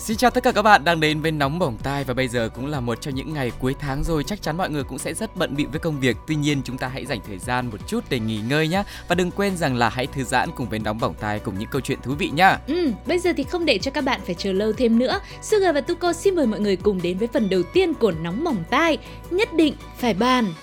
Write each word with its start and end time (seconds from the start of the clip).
Xin 0.00 0.16
chào 0.16 0.30
tất 0.30 0.42
cả 0.42 0.52
các 0.52 0.62
bạn 0.62 0.84
đang 0.84 1.00
đến 1.00 1.20
với 1.20 1.32
Nóng 1.32 1.58
Bỏng 1.58 1.76
Tai 1.82 2.04
và 2.04 2.14
bây 2.14 2.28
giờ 2.28 2.48
cũng 2.54 2.66
là 2.66 2.80
một 2.80 3.00
trong 3.00 3.14
những 3.14 3.34
ngày 3.34 3.52
cuối 3.60 3.74
tháng 3.80 4.04
rồi 4.04 4.24
chắc 4.24 4.42
chắn 4.42 4.56
mọi 4.56 4.70
người 4.70 4.84
cũng 4.84 4.98
sẽ 4.98 5.14
rất 5.14 5.36
bận 5.36 5.56
bịu 5.56 5.68
với 5.70 5.80
công 5.80 6.00
việc 6.00 6.16
tuy 6.26 6.34
nhiên 6.34 6.62
chúng 6.64 6.78
ta 6.78 6.88
hãy 6.88 7.06
dành 7.06 7.20
thời 7.26 7.38
gian 7.38 7.66
một 7.66 7.88
chút 7.88 8.04
để 8.10 8.18
nghỉ 8.20 8.40
ngơi 8.48 8.68
nhé 8.68 8.82
và 9.08 9.14
đừng 9.14 9.30
quên 9.30 9.56
rằng 9.56 9.76
là 9.76 9.88
hãy 9.88 10.06
thư 10.06 10.24
giãn 10.24 10.50
cùng 10.56 10.68
với 10.68 10.78
Nóng 10.78 10.98
Bỏng 10.98 11.14
Tai 11.20 11.38
cùng 11.38 11.58
những 11.58 11.68
câu 11.68 11.80
chuyện 11.80 11.98
thú 12.02 12.14
vị 12.18 12.30
nhá 12.34 12.58
Ừ, 12.66 12.92
bây 13.06 13.18
giờ 13.18 13.32
thì 13.36 13.42
không 13.42 13.64
để 13.64 13.78
cho 13.78 13.90
các 13.90 14.04
bạn 14.04 14.20
phải 14.26 14.34
chờ 14.34 14.52
lâu 14.52 14.72
thêm 14.72 14.98
nữa. 14.98 15.20
Sugar 15.42 15.74
và 15.74 15.80
Tuko 15.80 16.12
xin 16.12 16.34
mời 16.34 16.46
mọi 16.46 16.60
người 16.60 16.76
cùng 16.76 17.02
đến 17.02 17.18
với 17.18 17.28
phần 17.32 17.50
đầu 17.50 17.62
tiên 17.62 17.94
của 17.94 18.12
Nóng 18.22 18.44
Bỏng 18.44 18.64
Tai. 18.70 18.98
Nhất 19.30 19.54
định 19.54 19.74
phải 19.98 20.14
bàn. 20.14 20.54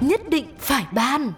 Nhất 0.00 0.28
định 0.28 0.46
phải 0.58 0.84
ban 0.92 1.32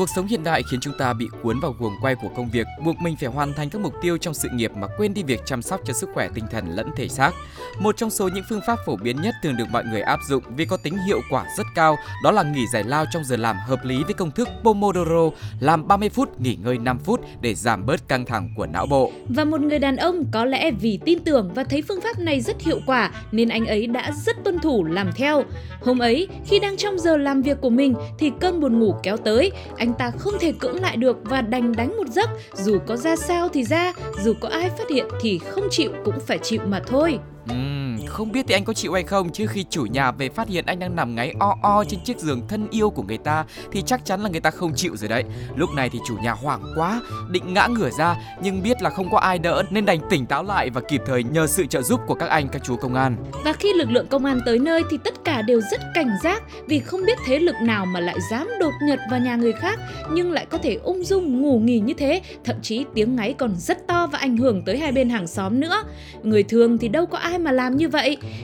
Cuộc 0.00 0.08
sống 0.08 0.26
hiện 0.26 0.44
đại 0.44 0.62
khiến 0.62 0.80
chúng 0.80 0.94
ta 0.98 1.12
bị 1.12 1.28
cuốn 1.42 1.60
vào 1.60 1.74
guồng 1.78 1.92
quay 2.02 2.14
của 2.14 2.28
công 2.36 2.50
việc, 2.50 2.66
buộc 2.84 2.96
mình 3.00 3.16
phải 3.20 3.28
hoàn 3.28 3.52
thành 3.52 3.70
các 3.70 3.80
mục 3.80 3.94
tiêu 4.02 4.18
trong 4.18 4.34
sự 4.34 4.48
nghiệp 4.52 4.72
mà 4.76 4.86
quên 4.96 5.14
đi 5.14 5.22
việc 5.22 5.40
chăm 5.46 5.62
sóc 5.62 5.80
cho 5.84 5.92
sức 5.92 6.08
khỏe 6.14 6.28
tinh 6.34 6.44
thần 6.50 6.76
lẫn 6.76 6.90
thể 6.96 7.08
xác. 7.08 7.30
Một 7.78 7.96
trong 7.96 8.10
số 8.10 8.28
những 8.28 8.44
phương 8.48 8.60
pháp 8.66 8.78
phổ 8.86 8.96
biến 8.96 9.16
nhất 9.22 9.34
thường 9.42 9.56
được 9.56 9.64
mọi 9.72 9.84
người 9.84 10.00
áp 10.00 10.20
dụng 10.28 10.44
vì 10.56 10.64
có 10.64 10.76
tính 10.76 10.98
hiệu 11.06 11.20
quả 11.30 11.44
rất 11.56 11.66
cao 11.74 11.96
đó 12.24 12.30
là 12.30 12.42
nghỉ 12.42 12.66
giải 12.72 12.84
lao 12.84 13.04
trong 13.12 13.24
giờ 13.24 13.36
làm 13.36 13.56
hợp 13.66 13.84
lý 13.84 14.04
với 14.04 14.14
công 14.14 14.30
thức 14.30 14.48
Pomodoro, 14.62 15.30
làm 15.60 15.88
30 15.88 16.08
phút 16.08 16.40
nghỉ 16.40 16.58
ngơi 16.64 16.78
5 16.78 16.98
phút 16.98 17.20
để 17.40 17.54
giảm 17.54 17.86
bớt 17.86 18.08
căng 18.08 18.24
thẳng 18.24 18.50
của 18.56 18.66
não 18.66 18.86
bộ. 18.86 19.12
Và 19.28 19.44
một 19.44 19.60
người 19.60 19.78
đàn 19.78 19.96
ông 19.96 20.24
có 20.32 20.44
lẽ 20.44 20.70
vì 20.70 20.98
tin 21.04 21.18
tưởng 21.24 21.50
và 21.54 21.64
thấy 21.64 21.82
phương 21.82 22.00
pháp 22.00 22.18
này 22.18 22.40
rất 22.40 22.60
hiệu 22.60 22.80
quả 22.86 23.10
nên 23.32 23.48
anh 23.48 23.66
ấy 23.66 23.86
đã 23.86 24.12
rất 24.26 24.36
tuân 24.44 24.58
thủ 24.58 24.84
làm 24.84 25.12
theo. 25.12 25.44
Hôm 25.82 25.98
ấy, 25.98 26.28
khi 26.46 26.58
đang 26.58 26.76
trong 26.76 26.98
giờ 26.98 27.16
làm 27.16 27.42
việc 27.42 27.60
của 27.60 27.70
mình 27.70 27.94
thì 28.18 28.32
cơn 28.40 28.60
buồn 28.60 28.80
ngủ 28.80 28.94
kéo 29.02 29.16
tới, 29.16 29.50
anh 29.76 29.89
ta 29.98 30.10
không 30.18 30.34
thể 30.40 30.52
cưỡng 30.52 30.80
lại 30.80 30.96
được 30.96 31.16
và 31.24 31.42
đành 31.42 31.72
đánh 31.76 31.96
một 31.96 32.08
giấc, 32.08 32.30
dù 32.54 32.78
có 32.86 32.96
ra 32.96 33.16
sao 33.16 33.48
thì 33.48 33.64
ra, 33.64 33.92
dù 34.22 34.32
có 34.40 34.48
ai 34.48 34.70
phát 34.70 34.90
hiện 34.90 35.06
thì 35.20 35.38
không 35.38 35.64
chịu 35.70 35.92
cũng 36.04 36.20
phải 36.26 36.38
chịu 36.38 36.60
mà 36.66 36.80
thôi. 36.86 37.18
Ừm, 37.48 37.79
không 38.10 38.32
biết 38.32 38.46
thì 38.48 38.54
anh 38.54 38.64
có 38.64 38.72
chịu 38.72 38.92
hay 38.92 39.02
không 39.02 39.32
chứ 39.32 39.46
khi 39.46 39.64
chủ 39.70 39.84
nhà 39.84 40.10
về 40.10 40.28
phát 40.28 40.48
hiện 40.48 40.66
anh 40.66 40.78
đang 40.78 40.96
nằm 40.96 41.14
ngáy 41.14 41.34
o 41.40 41.56
o 41.62 41.84
trên 41.84 42.00
chiếc 42.04 42.18
giường 42.18 42.42
thân 42.48 42.68
yêu 42.70 42.90
của 42.90 43.02
người 43.02 43.18
ta 43.18 43.44
thì 43.72 43.82
chắc 43.86 44.04
chắn 44.04 44.20
là 44.20 44.28
người 44.28 44.40
ta 44.40 44.50
không 44.50 44.74
chịu 44.74 44.96
rồi 44.96 45.08
đấy. 45.08 45.24
Lúc 45.56 45.70
này 45.76 45.90
thì 45.90 45.98
chủ 46.06 46.16
nhà 46.22 46.32
hoảng 46.32 46.62
quá, 46.76 47.00
định 47.30 47.54
ngã 47.54 47.66
ngửa 47.66 47.90
ra 47.90 48.16
nhưng 48.42 48.62
biết 48.62 48.82
là 48.82 48.90
không 48.90 49.10
có 49.10 49.18
ai 49.18 49.38
đỡ 49.38 49.62
nên 49.70 49.86
đành 49.86 49.98
tỉnh 50.10 50.26
táo 50.26 50.42
lại 50.42 50.70
và 50.70 50.80
kịp 50.80 51.02
thời 51.06 51.22
nhờ 51.22 51.46
sự 51.46 51.66
trợ 51.66 51.82
giúp 51.82 52.00
của 52.06 52.14
các 52.14 52.28
anh 52.28 52.48
các 52.48 52.62
chú 52.64 52.76
công 52.76 52.94
an. 52.94 53.16
Và 53.44 53.52
khi 53.52 53.72
lực 53.72 53.90
lượng 53.90 54.06
công 54.06 54.24
an 54.24 54.40
tới 54.46 54.58
nơi 54.58 54.82
thì 54.90 54.98
tất 55.04 55.14
cả 55.24 55.42
đều 55.42 55.60
rất 55.70 55.80
cảnh 55.94 56.10
giác 56.22 56.42
vì 56.66 56.78
không 56.78 57.00
biết 57.06 57.18
thế 57.26 57.38
lực 57.38 57.54
nào 57.62 57.86
mà 57.86 58.00
lại 58.00 58.16
dám 58.30 58.48
đột 58.60 58.72
nhập 58.82 58.98
vào 59.10 59.20
nhà 59.20 59.36
người 59.36 59.52
khác 59.52 59.78
nhưng 60.12 60.32
lại 60.32 60.46
có 60.46 60.58
thể 60.58 60.74
ung 60.74 61.04
dung 61.04 61.42
ngủ 61.42 61.58
nghỉ 61.58 61.78
như 61.78 61.94
thế, 61.94 62.22
thậm 62.44 62.56
chí 62.62 62.84
tiếng 62.94 63.16
ngáy 63.16 63.32
còn 63.32 63.54
rất 63.56 63.86
to 63.86 64.06
và 64.06 64.18
ảnh 64.18 64.36
hưởng 64.36 64.62
tới 64.62 64.78
hai 64.78 64.92
bên 64.92 65.08
hàng 65.08 65.26
xóm 65.26 65.60
nữa. 65.60 65.82
Người 66.22 66.42
thường 66.42 66.78
thì 66.78 66.88
đâu 66.88 67.06
có 67.06 67.18
ai 67.18 67.38
mà 67.38 67.52
làm 67.52 67.76
như 67.76 67.88
vậy. 67.88 67.99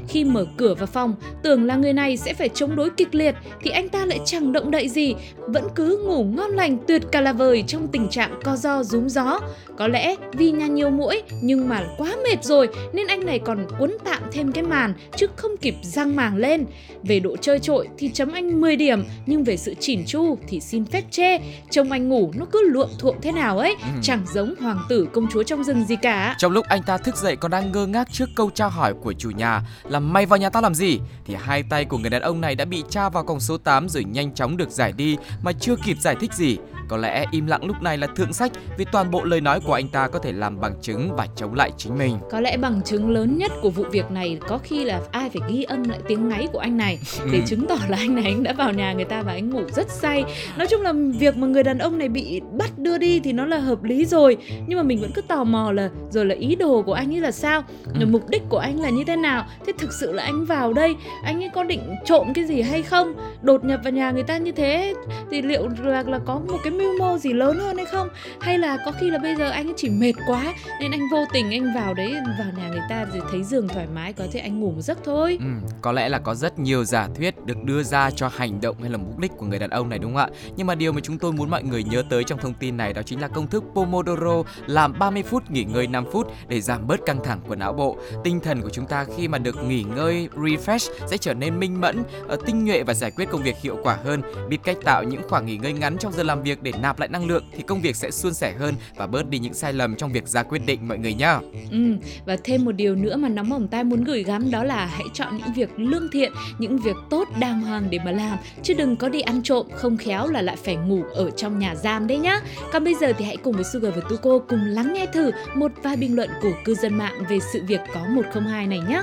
Khi 0.08 0.24
mở 0.24 0.46
cửa 0.56 0.74
vào 0.74 0.86
phòng, 0.86 1.14
tưởng 1.42 1.64
là 1.64 1.76
người 1.76 1.92
này 1.92 2.16
sẽ 2.16 2.34
phải 2.34 2.48
chống 2.48 2.76
đối 2.76 2.90
kịch 2.90 3.14
liệt 3.14 3.34
thì 3.62 3.70
anh 3.70 3.88
ta 3.88 4.04
lại 4.06 4.20
chẳng 4.24 4.52
động 4.52 4.70
đậy 4.70 4.88
gì, 4.88 5.14
vẫn 5.46 5.64
cứ 5.74 6.04
ngủ 6.06 6.24
ngon 6.24 6.50
lành 6.50 6.78
tuyệt 6.88 7.02
cả 7.12 7.20
là 7.20 7.32
vời 7.32 7.64
trong 7.66 7.88
tình 7.88 8.08
trạng 8.08 8.40
co 8.44 8.56
do 8.56 8.82
rúm 8.84 9.06
gió. 9.06 9.40
Có 9.78 9.88
lẽ 9.88 10.16
vì 10.32 10.50
nhà 10.50 10.66
nhiều 10.66 10.90
mũi 10.90 11.22
nhưng 11.42 11.68
mà 11.68 11.84
quá 11.98 12.16
mệt 12.24 12.44
rồi 12.44 12.68
nên 12.92 13.06
anh 13.06 13.26
này 13.26 13.38
còn 13.38 13.66
cuốn 13.78 13.96
tạm 14.04 14.22
thêm 14.32 14.52
cái 14.52 14.64
màn 14.64 14.94
chứ 15.16 15.26
không 15.36 15.56
kịp 15.56 15.74
răng 15.82 16.16
màng 16.16 16.36
lên. 16.36 16.66
Về 17.02 17.20
độ 17.20 17.36
chơi 17.36 17.58
trội 17.58 17.88
thì 17.98 18.08
chấm 18.08 18.32
anh 18.32 18.60
10 18.60 18.76
điểm 18.76 19.04
nhưng 19.26 19.44
về 19.44 19.56
sự 19.56 19.74
chỉn 19.80 20.04
chu 20.06 20.38
thì 20.48 20.60
xin 20.60 20.84
phép 20.84 21.04
chê. 21.10 21.38
Trông 21.70 21.90
anh 21.92 22.08
ngủ 22.08 22.32
nó 22.36 22.44
cứ 22.52 22.68
luộm 22.68 22.88
thuộm 22.98 23.16
thế 23.22 23.32
nào 23.32 23.58
ấy, 23.58 23.74
Ừ. 23.80 23.86
chẳng 24.02 24.22
giống 24.34 24.54
hoàng 24.60 24.78
tử 24.88 25.08
công 25.12 25.26
chúa 25.32 25.42
trong 25.42 25.64
rừng 25.64 25.84
gì 25.84 25.96
cả. 25.96 26.34
Trong 26.38 26.52
lúc 26.52 26.66
anh 26.68 26.82
ta 26.82 26.98
thức 26.98 27.16
dậy 27.16 27.36
còn 27.36 27.50
đang 27.50 27.72
ngơ 27.72 27.86
ngác 27.86 28.08
trước 28.12 28.28
câu 28.36 28.50
tra 28.50 28.66
hỏi 28.66 28.94
của 29.02 29.12
chủ 29.12 29.30
nhà 29.30 29.45
À, 29.46 29.62
là 29.84 30.00
mày 30.00 30.26
vào 30.26 30.38
nhà 30.38 30.50
tao 30.50 30.62
làm 30.62 30.74
gì 30.74 31.00
thì 31.24 31.34
hai 31.40 31.62
tay 31.62 31.84
của 31.84 31.98
người 31.98 32.10
đàn 32.10 32.22
ông 32.22 32.40
này 32.40 32.54
đã 32.54 32.64
bị 32.64 32.84
tra 32.90 33.08
vào 33.08 33.24
còng 33.24 33.40
số 33.40 33.58
8 33.58 33.88
rồi 33.88 34.04
nhanh 34.04 34.34
chóng 34.34 34.56
được 34.56 34.70
giải 34.70 34.92
đi, 34.92 35.16
mà 35.42 35.52
chưa 35.52 35.76
kịp 35.84 35.96
giải 36.00 36.16
thích 36.20 36.34
gì. 36.34 36.58
Có 36.88 36.96
lẽ 36.96 37.24
im 37.30 37.46
lặng 37.46 37.64
lúc 37.64 37.82
này 37.82 37.98
là 37.98 38.06
thượng 38.06 38.32
sách 38.32 38.52
vì 38.78 38.84
toàn 38.92 39.10
bộ 39.10 39.24
lời 39.24 39.40
nói 39.40 39.60
của 39.66 39.72
anh 39.72 39.88
ta 39.88 40.08
có 40.08 40.18
thể 40.18 40.32
làm 40.32 40.60
bằng 40.60 40.72
chứng 40.82 41.16
và 41.16 41.26
chống 41.36 41.54
lại 41.54 41.70
chính 41.76 41.98
mình. 41.98 42.18
Có 42.30 42.40
lẽ 42.40 42.56
bằng 42.56 42.82
chứng 42.84 43.10
lớn 43.10 43.38
nhất 43.38 43.52
của 43.62 43.70
vụ 43.70 43.84
việc 43.90 44.10
này 44.10 44.38
có 44.48 44.58
khi 44.58 44.84
là 44.84 45.00
ai 45.12 45.30
phải 45.30 45.42
ghi 45.48 45.62
âm 45.62 45.88
lại 45.88 45.98
tiếng 46.08 46.28
ngáy 46.28 46.48
của 46.52 46.58
anh 46.58 46.76
này 46.76 46.98
để 47.32 47.38
Ừ. 47.38 47.44
chứng 47.46 47.66
tỏ 47.66 47.76
là 47.88 47.96
anh 47.96 48.14
này 48.14 48.24
anh 48.24 48.42
đã 48.42 48.52
vào 48.52 48.72
nhà 48.72 48.92
người 48.92 49.04
ta 49.04 49.22
và 49.22 49.32
anh 49.32 49.50
ngủ 49.50 49.62
rất 49.74 49.90
say. 49.90 50.24
Nói 50.58 50.66
chung 50.66 50.82
là 50.82 50.92
việc 51.18 51.36
mà 51.36 51.46
người 51.46 51.62
đàn 51.62 51.78
ông 51.78 51.98
này 51.98 52.08
bị 52.08 52.40
bắt 52.58 52.78
đưa 52.78 52.98
đi 52.98 53.20
thì 53.20 53.32
nó 53.32 53.44
là 53.46 53.58
hợp 53.58 53.82
lý 53.84 54.04
rồi 54.04 54.36
nhưng 54.66 54.76
mà 54.76 54.82
mình 54.82 55.00
vẫn 55.00 55.10
cứ 55.14 55.22
tò 55.22 55.44
mò 55.44 55.72
là 55.72 55.90
rồi 56.10 56.24
là 56.26 56.34
ý 56.34 56.54
đồ 56.54 56.82
của 56.82 56.92
anh 56.92 57.14
ấy 57.14 57.20
là 57.20 57.30
sao, 57.32 57.62
Ừ. 57.84 57.92
rồi 57.98 58.06
mục 58.06 58.28
đích 58.28 58.42
của 58.48 58.58
anh 58.58 58.80
là 58.80 58.90
như 58.90 59.04
thế 59.06 59.16
nào. 59.16 59.46
Thế 59.66 59.72
thực 59.78 59.92
sự 59.92 60.12
là 60.12 60.22
anh 60.22 60.44
vào 60.44 60.72
đây 60.72 60.94
anh 61.24 61.42
ấy 61.44 61.50
có 61.54 61.64
định 61.64 61.80
trộm 62.04 62.32
cái 62.34 62.44
gì 62.44 62.62
hay 62.62 62.82
không? 62.82 63.12
Đột 63.42 63.64
nhập 63.64 63.80
vào 63.84 63.92
nhà 63.92 64.10
người 64.10 64.22
ta 64.22 64.36
như 64.38 64.52
thế 64.52 64.94
thì 65.30 65.42
liệu 65.42 65.68
là 65.84 66.04
là 66.06 66.18
có 66.18 66.40
một 66.48 66.58
cái 66.64 66.72
mưu 66.78 66.98
mô 66.98 67.18
gì 67.18 67.32
lớn 67.32 67.58
hơn 67.58 67.76
hay 67.76 67.86
không? 67.86 68.08
Hay 68.40 68.58
là 68.58 68.78
có 68.86 68.92
khi 69.00 69.10
là 69.10 69.18
bây 69.18 69.36
giờ 69.36 69.50
anh 69.50 69.72
chỉ 69.76 69.88
mệt 69.88 70.12
quá 70.26 70.54
nên 70.80 70.90
anh 70.90 71.00
vô 71.12 71.24
tình 71.32 71.50
anh 71.50 71.74
vào 71.74 71.94
đấy 71.94 72.14
vào 72.38 72.48
nhà 72.56 72.68
người 72.68 72.80
ta 72.90 73.04
rồi 73.12 73.22
thấy 73.30 73.42
giường 73.44 73.68
thoải 73.68 73.86
mái 73.94 74.12
có 74.12 74.24
thể 74.32 74.40
anh 74.40 74.60
ngủ 74.60 74.70
một 74.70 74.82
giấc 74.82 74.98
thôi 75.04 75.38
Ừ, 75.40 75.46
có 75.82 75.92
lẽ 75.92 76.08
là 76.08 76.18
có 76.18 76.34
rất 76.34 76.58
nhiều 76.58 76.84
giả 76.84 77.08
thuyết 77.16 77.46
được 77.46 77.64
đưa 77.64 77.82
ra 77.82 78.10
cho 78.10 78.28
hành 78.28 78.60
động 78.60 78.76
hay 78.80 78.90
là 78.90 78.96
mục 78.98 79.18
đích 79.18 79.32
của 79.36 79.46
người 79.46 79.58
đàn 79.58 79.70
ông 79.70 79.88
này 79.88 79.98
đúng 79.98 80.14
không 80.14 80.20
ạ? 80.22 80.28
Nhưng 80.56 80.66
mà 80.66 80.74
điều 80.74 80.92
mà 80.92 81.00
chúng 81.02 81.18
tôi 81.18 81.32
muốn 81.32 81.50
mọi 81.50 81.62
người 81.62 81.84
nhớ 81.84 82.02
tới 82.10 82.24
trong 82.24 82.38
thông 82.38 82.54
tin 82.54 82.76
này 82.76 82.92
đó 82.92 83.02
chính 83.02 83.20
là 83.20 83.28
công 83.28 83.46
thức 83.46 83.64
Pomodoro 83.74 84.42
làm 84.66 84.98
30 84.98 85.22
phút 85.22 85.50
nghỉ 85.50 85.64
ngơi 85.64 85.86
5 85.86 86.04
phút 86.12 86.32
để 86.48 86.60
giảm 86.60 86.86
bớt 86.86 87.06
căng 87.06 87.24
thẳng 87.24 87.40
của 87.48 87.54
não 87.56 87.72
bộ. 87.72 87.96
Tinh 88.24 88.40
thần 88.40 88.62
của 88.62 88.70
chúng 88.70 88.86
ta 88.86 89.06
khi 89.16 89.28
mà 89.28 89.38
được 89.38 89.56
nghỉ 89.64 89.82
ngơi 89.96 90.28
refresh 90.34 90.92
sẽ 91.06 91.16
trở 91.18 91.34
nên 91.34 91.60
minh 91.60 91.80
mẫn, 91.80 92.02
ờ, 92.28 92.36
tinh 92.46 92.64
nhuệ 92.64 92.82
và 92.82 92.94
giải 92.94 93.10
quyết 93.10 93.28
công 93.30 93.42
việc 93.42 93.56
hiệu 93.62 93.78
quả 93.82 93.96
hơn. 94.04 94.22
Biết 94.48 94.58
cách 94.64 94.76
tạo 94.84 95.02
những 95.02 95.22
khoảng 95.28 95.46
nghỉ 95.46 95.56
ngơi 95.56 95.72
ngắn 95.72 95.98
trong 95.98 96.12
giờ 96.12 96.22
làm 96.22 96.42
việc 96.42 96.62
để 96.66 96.72
nạp 96.82 96.98
lại 96.98 97.08
năng 97.08 97.26
lượng 97.26 97.44
thì 97.56 97.62
công 97.62 97.80
việc 97.80 97.96
sẽ 97.96 98.10
suôn 98.10 98.34
sẻ 98.34 98.54
hơn 98.58 98.74
và 98.96 99.06
bớt 99.06 99.30
đi 99.30 99.38
những 99.38 99.54
sai 99.54 99.72
lầm 99.72 99.96
trong 99.96 100.12
việc 100.12 100.28
ra 100.28 100.42
quyết 100.42 100.66
định, 100.66 100.88
mọi 100.88 100.98
người 100.98 101.14
nhá. 101.14 101.40
ừ. 101.70 101.78
và 102.26 102.36
thêm 102.44 102.64
một 102.64 102.72
điều 102.72 102.94
nữa 102.94 103.16
mà 103.16 103.28
nóng 103.28 103.50
bỏng 103.50 103.68
tai 103.68 103.84
muốn 103.84 104.04
gửi 104.04 104.22
gắm 104.22 104.50
đó 104.50 104.64
là 104.64 104.86
hãy 104.86 105.04
chọn 105.12 105.36
những 105.36 105.52
việc 105.54 105.70
lương 105.76 106.08
thiện, 106.12 106.32
những 106.58 106.78
việc 106.78 106.96
tốt 107.10 107.28
đàng 107.40 107.60
hoàng 107.60 107.86
để 107.90 107.98
mà 108.04 108.12
làm 108.12 108.38
chứ 108.62 108.74
đừng 108.74 108.96
có 108.96 109.08
đi 109.08 109.20
ăn 109.20 109.42
trộm, 109.42 109.66
không 109.74 109.96
khéo 109.96 110.26
là 110.26 110.42
lại 110.42 110.56
phải 110.56 110.76
ngủ 110.76 111.02
ở 111.14 111.30
trong 111.30 111.58
nhà 111.58 111.74
giam 111.74 112.06
đấy 112.06 112.18
nhá 112.18 112.40
còn 112.72 112.84
bây 112.84 112.94
giờ 112.94 113.12
thì 113.18 113.24
hãy 113.24 113.36
cùng 113.36 113.54
với 113.54 113.64
Sugar 113.64 113.94
và 113.94 114.00
Tuko 114.08 114.38
cùng 114.38 114.60
lắng 114.60 114.92
nghe 114.94 115.06
thử 115.06 115.30
một 115.54 115.72
vài 115.82 115.96
bình 115.96 116.16
luận 116.16 116.30
của 116.42 116.52
cư 116.64 116.74
dân 116.74 116.98
mạng 116.98 117.24
về 117.28 117.38
sự 117.52 117.62
việc 117.66 117.80
có 117.94 118.06
102 118.06 118.66
này 118.66 118.80
nhé 118.88 119.02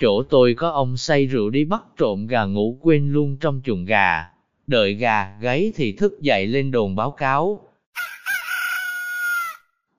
Chỗ 0.00 0.22
tôi 0.22 0.54
có 0.54 0.70
ông 0.70 0.96
say 0.96 1.26
rượu 1.26 1.50
đi 1.50 1.64
bắt 1.64 1.82
trộm 1.96 2.26
gà 2.26 2.44
ngủ 2.44 2.78
quên 2.82 3.12
luôn 3.12 3.36
trong 3.40 3.60
chuồng 3.64 3.84
gà. 3.84 4.30
Đợi 4.66 4.94
gà 4.94 5.38
gáy 5.40 5.72
thì 5.76 5.92
thức 5.92 6.20
dậy 6.20 6.46
lên 6.46 6.70
đồn 6.70 6.96
báo 6.96 7.10
cáo. 7.10 7.60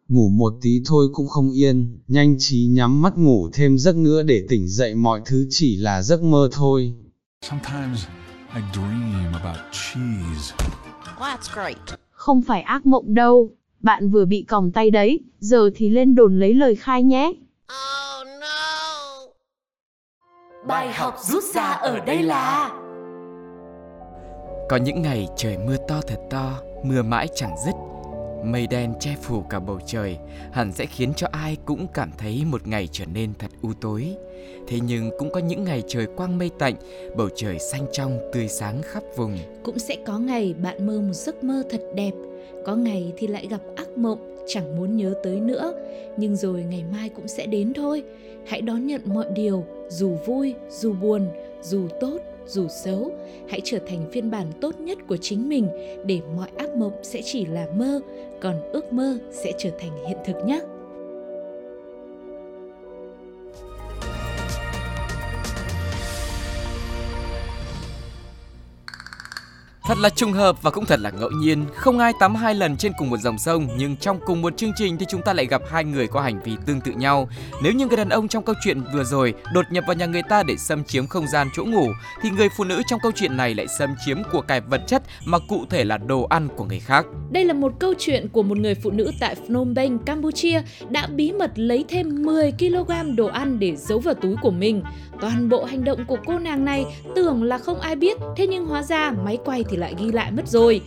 Ngủ 0.07 0.29
một 0.29 0.53
tí 0.61 0.81
thôi 0.85 1.07
cũng 1.13 1.27
không 1.27 1.51
yên, 1.51 1.99
nhanh 2.07 2.35
trí 2.39 2.67
nhắm 2.71 3.01
mắt 3.01 3.17
ngủ 3.17 3.49
thêm 3.53 3.77
giấc 3.77 3.95
nữa 3.95 4.23
để 4.23 4.43
tỉnh 4.49 4.67
dậy 4.67 4.95
mọi 4.95 5.21
thứ 5.25 5.47
chỉ 5.49 5.75
là 5.75 6.01
giấc 6.01 6.23
mơ 6.23 6.49
thôi. 6.51 6.93
Sometimes 7.41 8.05
I 8.55 8.61
dream 8.73 9.33
about 9.33 9.57
cheese. 9.71 10.55
That's 11.19 11.53
great 11.53 11.77
Không 12.11 12.41
phải 12.41 12.61
ác 12.61 12.85
mộng 12.85 13.13
đâu, 13.13 13.51
bạn 13.81 14.09
vừa 14.09 14.25
bị 14.25 14.41
còng 14.41 14.71
tay 14.71 14.91
đấy, 14.91 15.19
giờ 15.39 15.69
thì 15.75 15.89
lên 15.89 16.15
đồn 16.15 16.39
lấy 16.39 16.53
lời 16.53 16.75
khai 16.75 17.03
nhé. 17.03 17.33
Bài 20.67 20.93
học 20.93 21.15
rút 21.21 21.43
ra 21.43 21.63
ở 21.63 21.99
đây 21.99 22.23
là 22.23 22.71
Có 24.69 24.77
những 24.77 25.01
ngày 25.01 25.27
trời 25.35 25.57
mưa 25.57 25.77
to 25.87 26.01
thật 26.07 26.19
to, 26.29 26.61
mưa 26.83 27.01
mãi 27.01 27.27
chẳng 27.35 27.55
dứt. 27.65 27.71
Mây 28.43 28.67
đen 28.67 28.93
che 28.99 29.15
phủ 29.21 29.41
cả 29.49 29.59
bầu 29.59 29.79
trời, 29.85 30.17
hẳn 30.51 30.71
sẽ 30.71 30.85
khiến 30.85 31.13
cho 31.15 31.27
ai 31.31 31.57
cũng 31.65 31.87
cảm 31.93 32.11
thấy 32.17 32.43
một 32.45 32.67
ngày 32.67 32.87
trở 32.91 33.05
nên 33.13 33.33
thật 33.39 33.51
u 33.61 33.69
tối. 33.81 34.15
Thế 34.67 34.79
nhưng 34.87 35.11
cũng 35.19 35.31
có 35.31 35.39
những 35.39 35.63
ngày 35.63 35.83
trời 35.87 36.07
quang 36.15 36.37
mây 36.37 36.51
tạnh, 36.59 36.75
bầu 37.15 37.29
trời 37.35 37.59
xanh 37.59 37.85
trong 37.91 38.19
tươi 38.33 38.47
sáng 38.47 38.81
khắp 38.81 39.03
vùng. 39.15 39.37
Cũng 39.63 39.79
sẽ 39.79 39.97
có 40.05 40.19
ngày 40.19 40.55
bạn 40.63 40.87
mơ 40.87 41.01
một 41.01 41.13
giấc 41.13 41.43
mơ 41.43 41.63
thật 41.69 41.81
đẹp, 41.95 42.13
có 42.65 42.75
ngày 42.75 43.13
thì 43.17 43.27
lại 43.27 43.47
gặp 43.49 43.61
ác 43.75 43.97
mộng, 43.97 44.35
chẳng 44.47 44.77
muốn 44.77 44.97
nhớ 44.97 45.13
tới 45.23 45.39
nữa. 45.39 45.73
Nhưng 46.17 46.35
rồi 46.35 46.63
ngày 46.69 46.83
mai 46.91 47.09
cũng 47.09 47.27
sẽ 47.27 47.45
đến 47.45 47.73
thôi. 47.73 48.03
Hãy 48.47 48.61
đón 48.61 48.87
nhận 48.87 49.01
mọi 49.05 49.25
điều 49.35 49.65
dù 49.89 50.17
vui, 50.25 50.55
dù 50.69 50.93
buồn, 50.93 51.27
dù 51.61 51.87
tốt, 51.99 52.17
dù 52.45 52.67
xấu, 52.67 53.11
hãy 53.49 53.61
trở 53.63 53.79
thành 53.87 54.05
phiên 54.11 54.31
bản 54.31 54.47
tốt 54.61 54.79
nhất 54.79 54.97
của 55.07 55.17
chính 55.17 55.49
mình 55.49 55.67
để 56.05 56.21
mọi 56.35 56.49
ác 56.57 56.75
mộng 56.75 56.93
sẽ 57.03 57.21
chỉ 57.25 57.45
là 57.45 57.67
mơ, 57.75 58.01
còn 58.41 58.61
ước 58.71 58.93
mơ 58.93 59.17
sẽ 59.31 59.53
trở 59.57 59.69
thành 59.79 60.05
hiện 60.07 60.17
thực 60.25 60.45
nhé. 60.45 60.61
Thật 69.87 69.97
là 69.97 70.09
trùng 70.09 70.31
hợp 70.31 70.61
và 70.61 70.71
cũng 70.71 70.85
thật 70.85 70.99
là 70.99 71.09
ngẫu 71.09 71.29
nhiên, 71.29 71.65
không 71.75 71.99
ai 71.99 72.13
tắm 72.19 72.35
hai 72.35 72.55
lần 72.55 72.77
trên 72.77 72.91
cùng 72.97 73.09
một 73.09 73.17
dòng 73.17 73.37
sông, 73.37 73.67
nhưng 73.77 73.95
trong 73.95 74.19
cùng 74.25 74.41
một 74.41 74.57
chương 74.57 74.71
trình 74.75 74.97
thì 74.97 75.05
chúng 75.09 75.21
ta 75.21 75.33
lại 75.33 75.45
gặp 75.45 75.61
hai 75.69 75.83
người 75.83 76.07
có 76.07 76.21
hành 76.21 76.39
vi 76.43 76.51
tương 76.65 76.81
tự 76.81 76.91
nhau. 76.91 77.29
Nếu 77.63 77.73
như 77.73 77.87
người 77.87 77.97
đàn 77.97 78.09
ông 78.09 78.27
trong 78.27 78.43
câu 78.43 78.55
chuyện 78.63 78.81
vừa 78.93 79.03
rồi 79.03 79.33
đột 79.53 79.65
nhập 79.71 79.83
vào 79.87 79.95
nhà 79.95 80.05
người 80.05 80.23
ta 80.29 80.43
để 80.43 80.57
xâm 80.57 80.83
chiếm 80.83 81.07
không 81.07 81.27
gian 81.27 81.47
chỗ 81.55 81.65
ngủ, 81.65 81.87
thì 82.21 82.29
người 82.29 82.49
phụ 82.57 82.63
nữ 82.63 82.81
trong 82.87 82.99
câu 83.03 83.11
chuyện 83.15 83.37
này 83.37 83.55
lại 83.55 83.67
xâm 83.79 83.89
chiếm 84.05 84.17
của 84.31 84.41
cải 84.41 84.61
vật 84.61 84.81
chất 84.87 85.03
mà 85.25 85.39
cụ 85.47 85.65
thể 85.69 85.83
là 85.83 85.97
đồ 85.97 86.27
ăn 86.29 86.47
của 86.55 86.65
người 86.65 86.79
khác. 86.79 87.05
Đây 87.31 87.45
là 87.45 87.53
một 87.53 87.73
câu 87.79 87.93
chuyện 87.99 88.27
của 88.29 88.43
một 88.43 88.57
người 88.57 88.75
phụ 88.75 88.91
nữ 88.91 89.11
tại 89.19 89.35
Phnom 89.35 89.75
Penh, 89.75 89.99
Campuchia 89.99 90.61
đã 90.89 91.07
bí 91.07 91.31
mật 91.31 91.51
lấy 91.55 91.85
thêm 91.89 92.23
10 92.23 92.51
kg 92.59 93.15
đồ 93.15 93.25
ăn 93.25 93.59
để 93.59 93.75
giấu 93.75 93.99
vào 93.99 94.13
túi 94.13 94.35
của 94.41 94.51
mình. 94.51 94.83
Toàn 95.21 95.49
bộ 95.49 95.63
hành 95.63 95.83
động 95.83 96.05
của 96.05 96.17
cô 96.25 96.39
nàng 96.39 96.65
này 96.65 96.85
tưởng 97.15 97.43
là 97.43 97.57
không 97.57 97.79
ai 97.79 97.95
biết, 97.95 98.17
thế 98.37 98.47
nhưng 98.47 98.65
hóa 98.65 98.83
ra 98.83 99.11
máy 99.25 99.37
quay 99.45 99.63
thì 99.69 99.76
lại 99.77 99.95
ghi 99.99 100.11
lại 100.11 100.31
mất 100.31 100.47
rồi. 100.47 100.81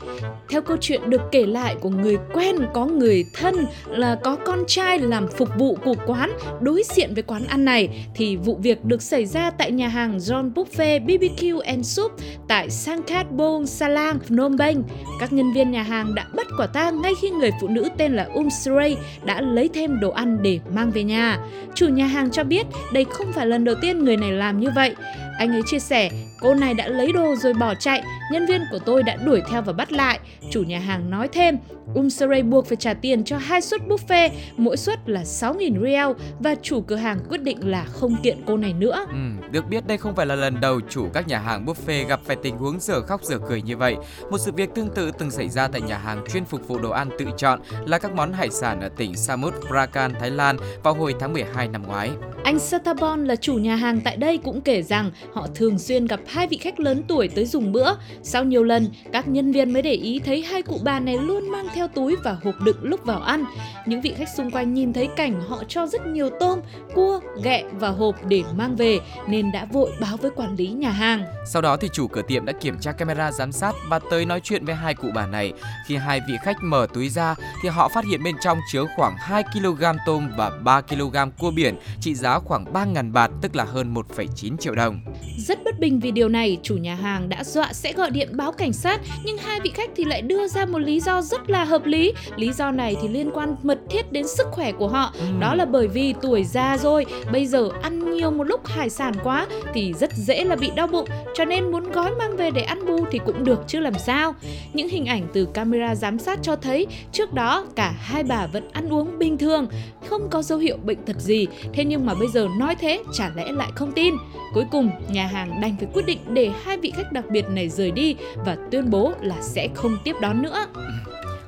Theo 0.49 0.63
câu 0.63 0.77
chuyện 0.81 1.11
được 1.11 1.21
kể 1.33 1.47
lại 1.47 1.77
của 1.81 1.89
người 1.89 2.19
quen 2.33 2.57
có 2.75 2.87
người 2.87 3.25
thân 3.35 3.55
là 3.87 4.19
có 4.25 4.37
con 4.37 4.65
trai 4.67 4.99
làm 4.99 5.29
phục 5.29 5.49
vụ 5.59 5.79
của 5.85 5.95
quán 6.07 6.33
đối 6.61 6.83
diện 6.95 7.15
với 7.15 7.23
quán 7.23 7.47
ăn 7.47 7.65
này 7.65 8.07
thì 8.15 8.37
vụ 8.37 8.59
việc 8.63 8.85
được 8.85 9.03
xảy 9.03 9.27
ra 9.27 9.51
tại 9.51 9.73
nhà 9.73 9.89
hàng 9.89 10.19
John 10.19 10.53
Buffet 10.55 11.07
BBQ 11.07 11.61
and 11.61 11.87
Soup 11.87 12.13
tại 12.49 12.71
Sangkat 12.71 13.31
Bong 13.31 13.67
Salang, 13.67 14.19
Phnom 14.19 14.59
Penh. 14.59 14.83
Các 15.21 15.33
nhân 15.33 15.53
viên 15.53 15.71
nhà 15.71 15.83
hàng 15.83 16.15
đã 16.15 16.27
bắt 16.37 16.47
quả 16.57 16.67
tang 16.67 17.03
ngay 17.03 17.13
khi 17.21 17.31
người 17.31 17.51
phụ 17.61 17.69
nữ 17.69 17.89
tên 17.99 18.13
là 18.13 18.29
Um 18.35 18.49
Srey 18.49 18.97
đã 19.25 19.41
lấy 19.41 19.69
thêm 19.75 20.01
đồ 20.01 20.11
ăn 20.11 20.39
để 20.43 20.61
mang 20.75 20.91
về 20.91 21.03
nhà. 21.03 21.39
Chủ 21.75 21.89
nhà 21.89 22.07
hàng 22.07 22.31
cho 22.31 22.45
biết 22.45 22.67
đây 22.93 23.05
không 23.05 23.33
phải 23.33 23.47
lần 23.47 23.65
đầu 23.65 23.75
tiên 23.83 24.05
người 24.05 24.17
này 24.17 24.33
làm 24.33 24.61
như 24.61 24.69
vậy. 24.75 24.95
Anh 25.41 25.53
ấy 25.53 25.63
chia 25.67 25.79
sẻ, 25.79 26.11
cô 26.41 26.55
này 26.55 26.75
đã 26.75 26.89
lấy 26.89 27.13
đồ 27.13 27.37
rồi 27.37 27.55
bỏ 27.55 27.75
chạy, 27.75 28.03
nhân 28.33 28.47
viên 28.47 28.63
của 28.71 28.79
tôi 28.79 29.03
đã 29.03 29.17
đuổi 29.17 29.43
theo 29.51 29.63
và 29.63 29.73
bắt 29.73 29.93
lại. 29.93 30.21
Chủ 30.51 30.63
nhà 30.63 30.79
hàng 30.79 31.11
nói 31.11 31.29
thêm, 31.29 31.57
Umsaray 31.95 32.43
buộc 32.43 32.67
phải 32.67 32.77
trả 32.77 32.95
tiền 32.95 33.25
cho 33.25 33.39
hai 33.39 33.61
suất 33.61 33.81
buffet, 33.89 34.31
mỗi 34.57 34.77
suất 34.77 35.09
là 35.09 35.23
6.000 35.23 35.85
riel 35.85 36.27
và 36.41 36.55
chủ 36.63 36.81
cửa 36.81 36.97
hàng 36.97 37.19
quyết 37.29 37.43
định 37.43 37.71
là 37.71 37.85
không 37.85 38.17
kiện 38.23 38.39
cô 38.47 38.57
này 38.57 38.73
nữa. 38.73 39.07
Ừ, 39.09 39.51
được 39.51 39.69
biết 39.69 39.87
đây 39.87 39.99
không 39.99 40.17
phải 40.17 40.27
là 40.27 40.35
lần 40.35 40.61
đầu 40.61 40.81
chủ 40.91 41.09
các 41.15 41.29
nhà 41.29 41.39
hàng 41.39 41.67
buffet 41.67 42.07
gặp 42.07 42.21
phải 42.25 42.37
tình 42.43 42.57
huống 42.57 42.81
dở 42.81 43.01
khóc 43.01 43.25
dở 43.25 43.39
cười 43.49 43.63
như 43.63 43.77
vậy. 43.77 43.97
Một 44.31 44.39
sự 44.39 44.53
việc 44.53 44.75
tương 44.75 44.89
tự 44.89 45.11
từng 45.19 45.31
xảy 45.31 45.49
ra 45.49 45.69
tại 45.69 45.81
nhà 45.81 45.99
hàng 45.99 46.25
chuyên 46.33 46.45
phục 46.45 46.69
vụ 46.69 46.79
đồ 46.79 46.91
ăn 46.91 47.09
tự 47.19 47.27
chọn 47.37 47.61
là 47.87 47.99
các 47.99 48.15
món 48.15 48.33
hải 48.33 48.51
sản 48.51 48.81
ở 48.81 48.89
tỉnh 48.89 49.17
Samut 49.17 49.55
Prakan, 49.69 50.13
Thái 50.21 50.31
Lan 50.31 50.57
vào 50.83 50.95
hồi 50.95 51.15
tháng 51.21 51.33
12 51.33 51.69
năm 51.69 51.83
ngoái. 51.87 52.11
Anh 52.45 52.59
Satabon 52.59 53.25
là 53.25 53.37
chủ 53.37 53.55
nhà 53.55 53.77
hàng 53.77 54.01
tại 54.05 54.17
đây 54.17 54.39
cũng 54.39 54.61
kể 54.61 54.83
rằng 54.83 55.11
họ 55.33 55.47
thường 55.55 55.79
xuyên 55.79 56.07
gặp 56.07 56.21
hai 56.27 56.47
vị 56.47 56.57
khách 56.57 56.81
lớn 56.81 57.03
tuổi 57.09 57.29
tới 57.29 57.47
dùng 57.47 57.73
bữa. 57.73 57.93
Sau 58.23 58.45
nhiều 58.45 58.65
lần, 58.65 58.89
các 59.13 59.29
nhân 59.29 59.53
viên 59.53 59.73
mới 59.73 59.83
để 59.83 59.93
ý 59.93 60.21
thấy 60.25 60.43
hai 60.43 60.63
cụ 60.63 60.79
bà 60.85 61.01
này 61.01 61.19
luôn 61.19 61.51
mang 61.51 61.67
theo 61.75 61.89
túi 61.89 62.17
và 62.17 62.37
hộp 62.45 62.55
đựng 62.61 62.77
lúc 62.83 63.05
vào 63.05 63.21
ăn. 63.21 63.45
Những 63.87 64.01
vị 64.01 64.15
khách 64.19 64.29
xung 64.37 64.51
quanh 64.51 64.75
nhìn 64.75 64.93
thấy 64.93 65.09
cảnh 65.17 65.41
họ 65.49 65.63
cho 65.69 65.87
rất 65.87 66.07
nhiều 66.07 66.31
tôm, 66.41 66.59
cua, 66.95 67.21
ghẹ 67.45 67.65
và 67.73 67.89
hộp 67.89 68.15
để 68.29 68.43
mang 68.57 68.77
về 68.77 68.99
nên 69.29 69.53
đã 69.53 69.67
vội 69.73 69.91
báo 70.01 70.17
với 70.17 70.31
quản 70.31 70.57
lý 70.57 70.69
nhà 70.69 70.91
hàng. 70.91 71.25
Sau 71.47 71.63
đó 71.63 71.77
thì 71.77 71.89
chủ 71.93 72.09
cửa 72.09 72.23
tiệm 72.23 72.45
đã 72.45 72.53
kiểm 72.53 72.79
tra 72.81 72.93
camera 72.93 73.33
giám 73.33 73.53
sát 73.53 73.75
và 73.89 73.99
tới 74.11 74.25
nói 74.25 74.41
chuyện 74.45 74.65
với 74.65 74.75
hai 74.75 74.95
cụ 74.95 75.09
bà 75.15 75.27
này. 75.27 75.53
Khi 75.87 75.97
hai 75.97 76.21
vị 76.29 76.35
khách 76.43 76.63
mở 76.63 76.87
túi 76.95 77.09
ra 77.09 77.35
thì 77.63 77.69
họ 77.69 77.89
phát 77.89 78.05
hiện 78.11 78.23
bên 78.23 78.35
trong 78.41 78.59
chứa 78.73 78.85
khoảng 78.97 79.17
2 79.19 79.43
kg 79.43 79.85
tôm 80.07 80.31
và 80.37 80.51
3 80.51 80.81
kg 80.81 81.17
cua 81.39 81.51
biển 81.51 81.75
trị 82.01 82.15
giá 82.15 82.39
khoảng 82.39 82.65
3.000 82.73 83.13
bạt 83.13 83.31
tức 83.43 83.57
là 83.57 83.65
hơn 83.65 83.95
1,9 83.95 84.57
triệu 84.57 84.75
đồng. 84.75 85.01
Rất 85.37 85.65
bất 85.65 85.79
bình 85.79 86.01
vì 86.01 86.11
điều 86.11 86.29
này, 86.29 86.59
chủ 86.63 86.77
nhà 86.77 86.95
hàng 86.95 87.29
đã 87.29 87.45
dọa 87.45 87.73
sẽ 87.73 87.93
gọi 87.93 88.11
điện 88.11 88.29
báo 88.33 88.53
cảnh 88.53 88.73
sát 88.73 89.01
nhưng 89.25 89.39
hai 89.39 89.61
vị 89.61 89.71
khách 89.75 89.91
thì 89.97 90.05
lại 90.05 90.23
đưa 90.23 90.49
ra 90.49 90.67
một 90.67 90.79
lý 90.79 91.01
do 91.01 91.23
rất 91.23 91.51
là 91.51 91.65
hợp 91.65 91.87
lý. 91.87 92.13
Lý 92.37 92.53
do 92.53 92.71
này 92.71 92.97
thì 93.03 93.09
liên 93.09 93.31
quan 93.35 93.57
mật 93.63 93.79
thiết 93.91 94.13
đến 94.13 94.29
sức 94.29 94.47
khỏe 94.51 94.73
của 94.73 94.89
họ. 94.89 95.15
Đó 95.41 95.55
là 95.55 95.65
bởi 95.65 95.89
vì 95.89 96.15
tuổi 96.23 96.45
già 96.45 96.79
rồi, 96.79 97.07
bây 97.33 97.47
giờ 97.47 97.69
ăn 97.83 98.11
nhiều 98.11 98.31
một 98.31 98.45
lúc 98.45 98.67
hải 98.67 98.91
sản 98.91 99.15
quá 99.23 99.47
thì 99.75 99.93
rất 99.93 100.11
dễ 100.17 100.45
là 100.45 100.57
bị 100.57 100.71
đau 100.77 100.87
bụng 100.87 101.09
cho 101.35 101.45
nên 101.45 101.71
muốn 101.71 101.93
gói 101.93 102.11
mang 102.19 102.37
về 102.37 102.51
để 102.51 102.63
ăn 102.63 102.87
bù 102.87 103.05
thì 103.11 103.21
cũng 103.27 103.45
được 103.45 103.61
chứ 103.67 103.81
làm 103.81 103.95
sao. 103.95 104.35
Những 104.73 104.89
hình 104.89 105.07
ảnh 105.07 105.27
từ 105.33 105.45
camera 105.45 105.95
giám 105.95 106.19
sát 106.19 106.39
cho 106.43 106.57
thấy 106.57 106.87
trước 107.13 107.33
đó 107.33 107.67
cả 107.77 107.95
hai 107.99 108.23
bà 108.23 108.47
vẫn 108.47 108.69
ăn 108.73 108.89
uống 108.89 109.19
bình 109.19 109.39
thường, 109.39 109.67
không 110.07 110.29
có 110.31 110.43
dấu 110.43 110.59
hiệu 110.59 110.77
bệnh 110.85 111.03
tật 111.03 111.21
gì. 111.21 111.47
Thế 111.73 111.85
nhưng 111.85 112.07
mà 112.07 112.15
bây 112.15 112.29
giờ 112.29 112.49
nói 112.59 112.75
thế 112.81 113.03
chả 113.13 113.31
lẽ 113.37 113.53
lại 113.53 113.69
không 113.75 113.93
tin. 113.93 114.15
Cuối 114.55 114.65
cùng, 114.71 114.91
nhà 115.09 115.27
hàng 115.27 115.61
đành 115.61 115.77
phải 115.79 115.89
quyết 115.93 116.07
định 116.07 116.19
để 116.33 116.51
hai 116.63 116.77
vị 116.77 116.93
khách 116.97 117.13
đặc 117.13 117.25
biệt 117.31 117.45
này 117.49 117.69
rời 117.69 117.91
đi 117.91 118.17
và 118.37 118.57
tuyên 118.71 118.91
bố 118.91 119.13
là 119.21 119.37
sẽ 119.43 119.69
không 119.75 119.97
tiếp 120.05 120.17
đón 120.21 120.43
nữa. 120.43 120.67
Ừ. 120.75 120.83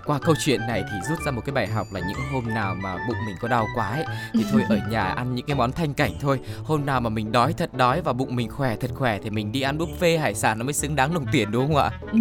Qua 0.06 0.18
câu 0.18 0.34
chuyện 0.44 0.60
này 0.60 0.84
thì 0.92 0.96
rút 1.08 1.18
ra 1.26 1.30
một 1.32 1.42
cái 1.46 1.52
bài 1.52 1.66
học 1.66 1.86
là 1.92 2.00
những 2.00 2.18
hôm 2.32 2.54
nào 2.54 2.74
mà 2.74 2.94
bụng 3.08 3.16
mình 3.26 3.36
có 3.40 3.48
đau 3.48 3.66
quá 3.74 3.88
ấy 3.88 4.04
thì 4.34 4.44
thôi 4.52 4.62
ở 4.68 4.78
nhà 4.90 5.02
ăn 5.02 5.34
những 5.34 5.46
cái 5.46 5.56
món 5.56 5.72
thanh 5.72 5.94
cảnh 5.94 6.12
thôi. 6.20 6.38
Hôm 6.64 6.86
nào 6.86 7.00
mà 7.00 7.10
mình 7.10 7.32
đói 7.32 7.52
thật 7.52 7.74
đói 7.74 8.00
và 8.00 8.12
bụng 8.12 8.36
mình 8.36 8.50
khỏe 8.50 8.76
thật 8.80 8.90
khỏe 8.94 9.18
thì 9.24 9.30
mình 9.30 9.52
đi 9.52 9.60
ăn 9.60 9.78
buffet 9.78 10.20
hải 10.20 10.34
sản 10.34 10.58
nó 10.58 10.64
mới 10.64 10.72
xứng 10.72 10.96
đáng 10.96 11.14
đồng 11.14 11.26
tiền 11.32 11.50
đúng 11.50 11.66
không 11.66 11.76
ạ? 11.76 11.90
Ừ, 12.12 12.18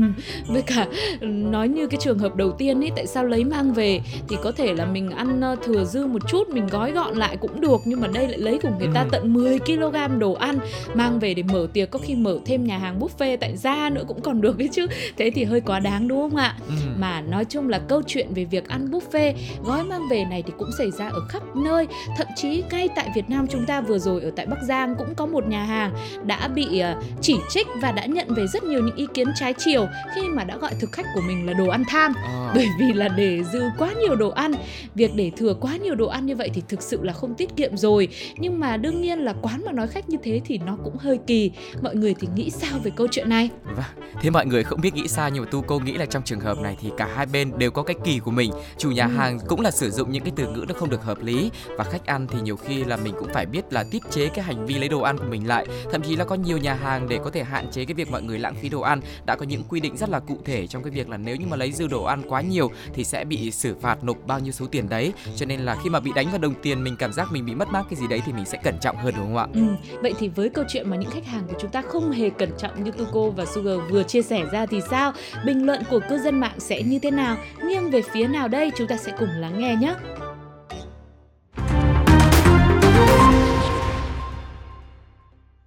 với 0.47 0.61
cả 0.61 0.85
nói 1.21 1.67
như 1.67 1.87
cái 1.87 1.99
trường 2.03 2.19
hợp 2.19 2.35
đầu 2.35 2.51
tiên 2.51 2.83
ấy 2.83 2.91
tại 2.95 3.07
sao 3.07 3.23
lấy 3.25 3.43
mang 3.43 3.73
về 3.73 4.01
thì 4.29 4.37
có 4.43 4.51
thể 4.51 4.73
là 4.73 4.85
mình 4.85 5.11
ăn 5.11 5.41
thừa 5.65 5.83
dư 5.85 6.05
một 6.07 6.21
chút 6.27 6.49
mình 6.49 6.67
gói 6.67 6.91
gọn 6.91 7.15
lại 7.15 7.37
cũng 7.37 7.61
được 7.61 7.81
nhưng 7.85 8.01
mà 8.01 8.07
đây 8.07 8.27
lại 8.27 8.37
lấy 8.37 8.59
của 8.63 8.69
người 8.79 8.87
ta 8.93 9.01
Ừ. 9.01 9.07
tận 9.11 9.33
10 9.33 9.59
kg 9.59 10.19
đồ 10.19 10.33
ăn 10.33 10.59
mang 10.93 11.19
về 11.19 11.33
để 11.33 11.43
mở 11.43 11.67
tiệc 11.73 11.91
có 11.91 11.99
khi 12.03 12.15
mở 12.15 12.39
thêm 12.45 12.63
nhà 12.67 12.77
hàng 12.77 12.99
buffet 12.99 13.37
tại 13.41 13.57
gia 13.57 13.89
nữa 13.89 14.03
cũng 14.07 14.21
còn 14.21 14.41
được 14.41 14.57
đấy 14.57 14.69
chứ 14.71 14.87
thế 15.17 15.31
thì 15.35 15.43
hơi 15.43 15.61
quá 15.61 15.79
đáng 15.79 16.07
đúng 16.07 16.19
không 16.21 16.35
ạ 16.35 16.55
Ừ. 16.67 16.73
mà 16.97 17.21
nói 17.21 17.45
chung 17.45 17.69
là 17.71 17.79
câu 17.87 18.01
chuyện 18.07 18.33
về 18.33 18.45
việc 18.45 18.67
ăn 18.67 18.91
buffet 18.91 19.33
gói 19.63 19.83
mang 19.83 20.07
về 20.09 20.25
này 20.25 20.43
thì 20.47 20.53
cũng 20.57 20.69
xảy 20.77 20.91
ra 20.91 21.07
ở 21.07 21.19
khắp 21.29 21.43
nơi. 21.55 21.87
Thậm 22.17 22.27
chí 22.35 22.63
ngay 22.71 22.89
tại 22.95 23.09
Việt 23.15 23.29
Nam 23.29 23.47
chúng 23.47 23.65
ta 23.65 23.81
vừa 23.81 23.99
rồi 23.99 24.21
ở 24.21 24.31
tại 24.35 24.45
Bắc 24.45 24.63
Giang 24.67 24.95
cũng 24.95 25.15
có 25.15 25.25
một 25.25 25.47
nhà 25.47 25.63
hàng 25.63 25.93
đã 26.23 26.47
bị 26.47 26.79
ờ, 26.79 27.01
chỉ 27.21 27.35
trích 27.49 27.67
và 27.81 27.91
đã 27.91 28.05
nhận 28.05 28.33
về 28.33 28.47
rất 28.47 28.63
nhiều 28.63 28.83
những 28.83 28.95
ý 28.95 29.07
kiến 29.13 29.27
trái 29.35 29.53
chiều 29.57 29.87
khi 30.15 30.21
mà 30.21 30.43
đã 30.43 30.57
gọi 30.57 30.71
thực 30.79 30.91
khách 30.91 31.05
của 31.15 31.21
mình 31.21 31.45
là 31.45 31.53
đồ 31.53 31.67
ăn 31.67 31.83
tham. 31.87 32.13
Ờ. 32.23 32.51
bởi 32.55 32.67
vì 32.79 32.93
là 32.93 33.07
để 33.07 33.43
dư 33.43 33.61
quá 33.77 33.93
nhiều 34.01 34.15
đồ 34.15 34.29
ăn 34.29 34.53
việc 34.95 35.11
để 35.15 35.31
thừa 35.37 35.53
quá 35.53 35.77
nhiều 35.77 35.95
đồ 35.95 36.07
ăn 36.07 36.25
như 36.25 36.35
vậy 36.35 36.49
thì 36.53 36.61
thực 36.69 36.81
sự 36.81 36.99
là 37.03 37.13
không 37.13 37.35
tiết 37.35 37.55
kiệm 37.55 37.77
rồi. 37.77 38.07
Nhưng 38.37 38.59
mà 38.59 38.77
đương 38.77 39.01
nhiên 39.01 39.19
là 39.19 39.33
quán 39.41 39.61
mà 39.65 39.71
nói 39.71 39.87
khách 39.87 40.09
như 40.09 40.17
thế 40.23 40.41
thì 40.45 40.59
nó 40.65 40.77
cũng 40.83 40.97
hơi 40.97 41.19
kỳ. 41.27 41.51
Mọi 41.81 41.95
người 41.95 42.15
thì 42.19 42.27
nghĩ 42.35 42.49
sao 42.49 42.79
về 42.83 42.91
câu 42.95 43.07
chuyện 43.11 43.29
này? 43.29 43.49
Vâng, 43.63 44.09
thế 44.21 44.29
mọi 44.29 44.45
người 44.45 44.63
không 44.63 44.81
biết 44.81 44.93
nghĩ 44.93 45.07
sao 45.07 45.29
nhưng 45.29 45.43
mà 45.43 45.49
tu 45.51 45.61
cô 45.61 45.79
nghĩ 45.79 45.93
là 45.93 46.05
trong 46.05 46.23
trường 46.23 46.39
hợp 46.39 46.57
này 46.59 46.77
thì 46.81 46.89
cả 46.97 47.07
hai 47.15 47.25
bên 47.25 47.51
đều 47.61 47.71
có 47.71 47.83
cái 47.83 47.95
kỳ 48.03 48.19
của 48.19 48.31
mình. 48.31 48.51
Chủ 48.77 48.91
nhà 48.91 49.05
Ừ. 49.05 49.11
hàng 49.11 49.39
cũng 49.47 49.61
là 49.61 49.71
sử 49.71 49.91
dụng 49.91 50.11
những 50.11 50.23
cái 50.23 50.33
từ 50.35 50.47
ngữ 50.47 50.65
nó 50.67 50.73
không 50.79 50.89
được 50.89 51.03
hợp 51.03 51.23
lý 51.23 51.51
và 51.77 51.83
khách 51.83 52.05
ăn 52.05 52.27
thì 52.27 52.41
nhiều 52.41 52.55
khi 52.55 52.83
là 52.83 52.97
mình 52.97 53.13
cũng 53.19 53.27
phải 53.33 53.45
biết 53.45 53.73
là 53.73 53.83
tiết 53.83 54.01
chế 54.11 54.27
cái 54.27 54.45
hành 54.45 54.65
vi 54.65 54.73
lấy 54.75 54.89
đồ 54.89 55.01
ăn 55.01 55.17
của 55.17 55.25
mình 55.29 55.47
lại. 55.47 55.65
Thậm 55.91 56.01
chí 56.01 56.15
là 56.15 56.25
có 56.25 56.35
nhiều 56.35 56.57
nhà 56.57 56.73
hàng 56.73 57.09
để 57.09 57.19
có 57.23 57.29
thể 57.29 57.43
hạn 57.43 57.71
chế 57.71 57.85
cái 57.85 57.93
việc 57.93 58.11
mọi 58.11 58.21
người 58.21 58.39
lãng 58.39 58.55
phí 58.55 58.69
đồ 58.69 58.81
ăn 58.81 59.01
đã 59.25 59.35
có 59.35 59.45
những 59.45 59.63
quy 59.69 59.79
định 59.79 59.97
rất 59.97 60.09
là 60.09 60.19
cụ 60.19 60.37
thể 60.45 60.67
trong 60.67 60.83
cái 60.83 60.91
việc 60.91 61.09
là 61.09 61.17
nếu 61.17 61.35
như 61.35 61.45
mà 61.49 61.57
lấy 61.57 61.71
dư 61.71 61.87
đồ 61.87 62.03
ăn 62.03 62.21
quá 62.29 62.41
nhiều 62.41 62.71
thì 62.93 63.03
sẽ 63.03 63.25
bị 63.25 63.51
xử 63.51 63.75
phạt 63.81 64.03
nộp 64.03 64.17
bao 64.27 64.39
nhiêu 64.39 64.51
số 64.51 64.65
tiền 64.71 64.89
đấy. 64.89 65.13
Cho 65.35 65.45
nên 65.45 65.59
là 65.59 65.77
khi 65.83 65.89
mà 65.89 65.99
bị 65.99 66.11
đánh 66.15 66.29
vào 66.29 66.39
đồng 66.39 66.53
tiền 66.61 66.83
mình 66.83 66.95
cảm 66.95 67.13
giác 67.13 67.31
mình 67.31 67.45
bị 67.45 67.55
mất 67.55 67.67
mát 67.69 67.83
cái 67.89 67.99
gì 67.99 68.07
đấy 68.07 68.21
thì 68.25 68.33
mình 68.33 68.45
sẽ 68.45 68.57
cẩn 68.63 68.75
trọng 68.81 68.95
hơn 68.97 69.13
đúng 69.17 69.25
không 69.25 69.37
ạ? 69.37 69.47
Ừ, 69.53 69.61
vậy 70.01 70.13
thì 70.19 70.27
với 70.27 70.49
câu 70.49 70.65
chuyện 70.67 70.89
mà 70.89 70.95
những 70.97 71.09
khách 71.11 71.25
hàng 71.25 71.43
của 71.47 71.55
chúng 71.61 71.71
ta 71.71 71.81
không 71.81 72.11
hề 72.11 72.29
cẩn 72.29 72.49
trọng 72.57 72.83
như 72.83 72.91
Tuko 72.91 73.29
và 73.35 73.45
Sugar 73.45 73.77
vừa 73.89 74.03
chia 74.03 74.21
sẻ 74.21 74.43
ra 74.51 74.65
thì 74.65 74.81
sao? 74.89 75.11
Bình 75.45 75.65
luận 75.65 75.81
của 75.89 75.99
cư 76.09 76.17
dân 76.17 76.39
mạng 76.39 76.55
sẽ 76.59 76.83
như 76.83 76.99
thế 76.99 77.11
nào? 77.11 77.37
Nghiêng 77.65 77.91
về 77.91 78.01
phía 78.01 78.27
nào 78.27 78.47
đây? 78.47 78.71
Chúng 78.75 78.87
ta 78.87 78.97
sẽ 78.97 79.13
cùng 79.19 79.29
lắng 79.29 79.59
nghe 79.59 79.75
nhé. 79.75 79.95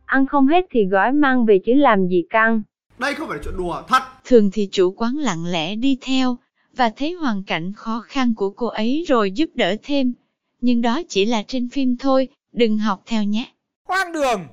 Ăn 0.07 0.27
không 0.27 0.47
hết 0.47 0.65
thì 0.71 0.85
gói 0.85 1.13
mang 1.13 1.47
về 1.47 1.59
chứ 1.65 1.73
làm 1.75 2.09
gì 2.09 2.25
căng. 2.31 2.63
Đây 2.99 3.15
không 3.15 3.29
phải 3.29 3.39
chuyện 3.45 3.57
đùa, 3.57 3.83
thật. 3.89 4.03
Thường 4.25 4.51
thì 4.53 4.69
chủ 4.73 4.95
quán 4.97 5.17
lặng 5.17 5.47
lẽ 5.47 5.77
đi 5.77 5.99
theo 6.01 6.37
và 6.77 6.91
thấy 6.97 7.13
hoàn 7.13 7.43
cảnh 7.43 7.73
khó 7.73 8.05
khăn 8.07 8.35
của 8.35 8.51
cô 8.51 8.67
ấy 8.67 9.05
rồi 9.09 9.31
giúp 9.31 9.51
đỡ 9.55 9.77
thêm. 9.83 10.13
Nhưng 10.61 10.83
đó 10.83 11.03
chỉ 11.09 11.25
là 11.25 11.43
trên 11.47 11.69
phim 11.69 11.97
thôi, 11.97 12.29
đừng 12.53 12.79
học 12.79 13.03
theo 13.07 13.25
nhé. 13.25 13.47
Hoang 13.89 14.13
đường, 14.13 14.47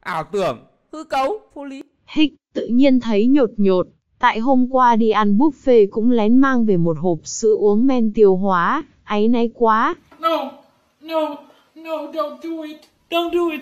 ảo 0.00 0.24
tưởng, 0.32 0.64
hư 0.92 1.04
cấu, 1.04 1.40
vô 1.54 1.64
lý. 1.64 1.82
Hích, 2.06 2.32
tự 2.54 2.66
nhiên 2.66 3.00
thấy 3.00 3.26
nhột 3.26 3.50
nhột. 3.56 3.86
Tại 4.24 4.38
hôm 4.38 4.66
qua 4.70 4.96
đi 4.96 5.10
ăn 5.10 5.38
buffet 5.38 5.86
cũng 5.90 6.10
lén 6.10 6.38
mang 6.38 6.64
về 6.64 6.76
một 6.76 6.96
hộp 7.00 7.18
sữa 7.24 7.54
uống 7.58 7.86
men 7.86 8.12
tiêu 8.14 8.36
hóa. 8.36 8.82
Áy 9.04 9.28
náy 9.28 9.50
quá. 9.54 9.94
No, 10.20 10.52
no, 11.00 11.36
no, 11.74 11.90
don't 11.90 12.36
do 12.42 12.62
it. 12.62 12.76
Don't 13.10 13.32
do 13.32 13.50
it. 13.52 13.60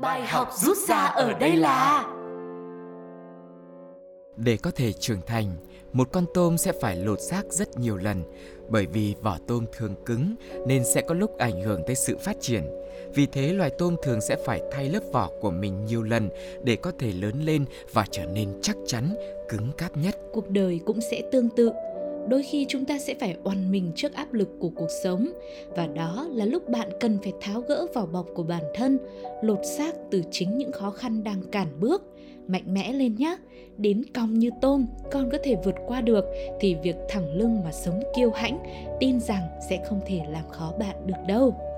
Bài 0.00 0.26
học 0.26 0.48
rút 0.52 0.76
ra 0.76 0.96
ở 0.96 1.32
đây 1.32 1.56
là 1.56 2.06
Để 4.36 4.56
có 4.56 4.70
thể 4.76 4.92
trưởng 4.92 5.20
thành, 5.26 5.46
một 5.92 6.08
con 6.12 6.24
tôm 6.34 6.58
sẽ 6.58 6.72
phải 6.80 6.96
lột 6.96 7.20
xác 7.20 7.42
rất 7.50 7.78
nhiều 7.78 7.96
lần 7.96 8.22
bởi 8.68 8.86
vì 8.86 9.14
vỏ 9.22 9.36
tôm 9.48 9.64
thường 9.76 9.94
cứng 10.06 10.34
nên 10.66 10.84
sẽ 10.94 11.00
có 11.00 11.14
lúc 11.14 11.38
ảnh 11.38 11.62
hưởng 11.62 11.80
tới 11.86 11.96
sự 11.96 12.16
phát 12.24 12.36
triển. 12.40 12.62
Vì 13.14 13.26
thế 13.26 13.52
loài 13.52 13.70
tôm 13.78 13.96
thường 14.02 14.20
sẽ 14.20 14.36
phải 14.44 14.62
thay 14.70 14.88
lớp 14.88 15.02
vỏ 15.12 15.30
của 15.40 15.50
mình 15.50 15.84
nhiều 15.84 16.02
lần 16.02 16.28
để 16.64 16.76
có 16.76 16.92
thể 16.98 17.12
lớn 17.12 17.34
lên 17.44 17.64
và 17.92 18.06
trở 18.10 18.24
nên 18.24 18.48
chắc 18.62 18.76
chắn, 18.86 19.14
cứng 19.48 19.72
cáp 19.78 19.96
nhất. 19.96 20.16
Cuộc 20.32 20.50
đời 20.50 20.80
cũng 20.86 21.00
sẽ 21.10 21.22
tương 21.32 21.48
tự. 21.48 21.70
Đôi 22.28 22.42
khi 22.42 22.66
chúng 22.68 22.84
ta 22.84 22.98
sẽ 22.98 23.14
phải 23.14 23.36
oằn 23.44 23.70
mình 23.70 23.92
trước 23.96 24.14
áp 24.14 24.32
lực 24.32 24.48
của 24.60 24.70
cuộc 24.76 24.88
sống 25.02 25.28
và 25.76 25.86
đó 25.86 26.26
là 26.30 26.44
lúc 26.44 26.68
bạn 26.68 26.88
cần 27.00 27.18
phải 27.22 27.32
tháo 27.40 27.60
gỡ 27.60 27.86
vỏ 27.94 28.06
bọc 28.06 28.26
của 28.34 28.42
bản 28.42 28.62
thân, 28.74 28.98
lột 29.42 29.58
xác 29.64 29.94
từ 30.10 30.22
chính 30.30 30.58
những 30.58 30.72
khó 30.72 30.90
khăn 30.90 31.24
đang 31.24 31.42
cản 31.52 31.68
bước 31.80 32.02
mạnh 32.46 32.74
mẽ 32.74 32.92
lên 32.92 33.14
nhé. 33.14 33.36
Đến 33.76 34.02
cong 34.14 34.38
như 34.38 34.50
tôm, 34.60 34.86
con 35.10 35.30
có 35.30 35.38
thể 35.44 35.56
vượt 35.64 35.74
qua 35.86 36.00
được 36.00 36.24
thì 36.60 36.76
việc 36.82 36.96
thẳng 37.08 37.36
lưng 37.36 37.60
mà 37.64 37.72
sống 37.72 38.02
kiêu 38.16 38.30
hãnh, 38.30 38.58
tin 39.00 39.20
rằng 39.20 39.42
sẽ 39.68 39.84
không 39.88 40.00
thể 40.06 40.20
làm 40.28 40.48
khó 40.48 40.72
bạn 40.78 41.06
được 41.06 41.18
đâu. 41.28 41.71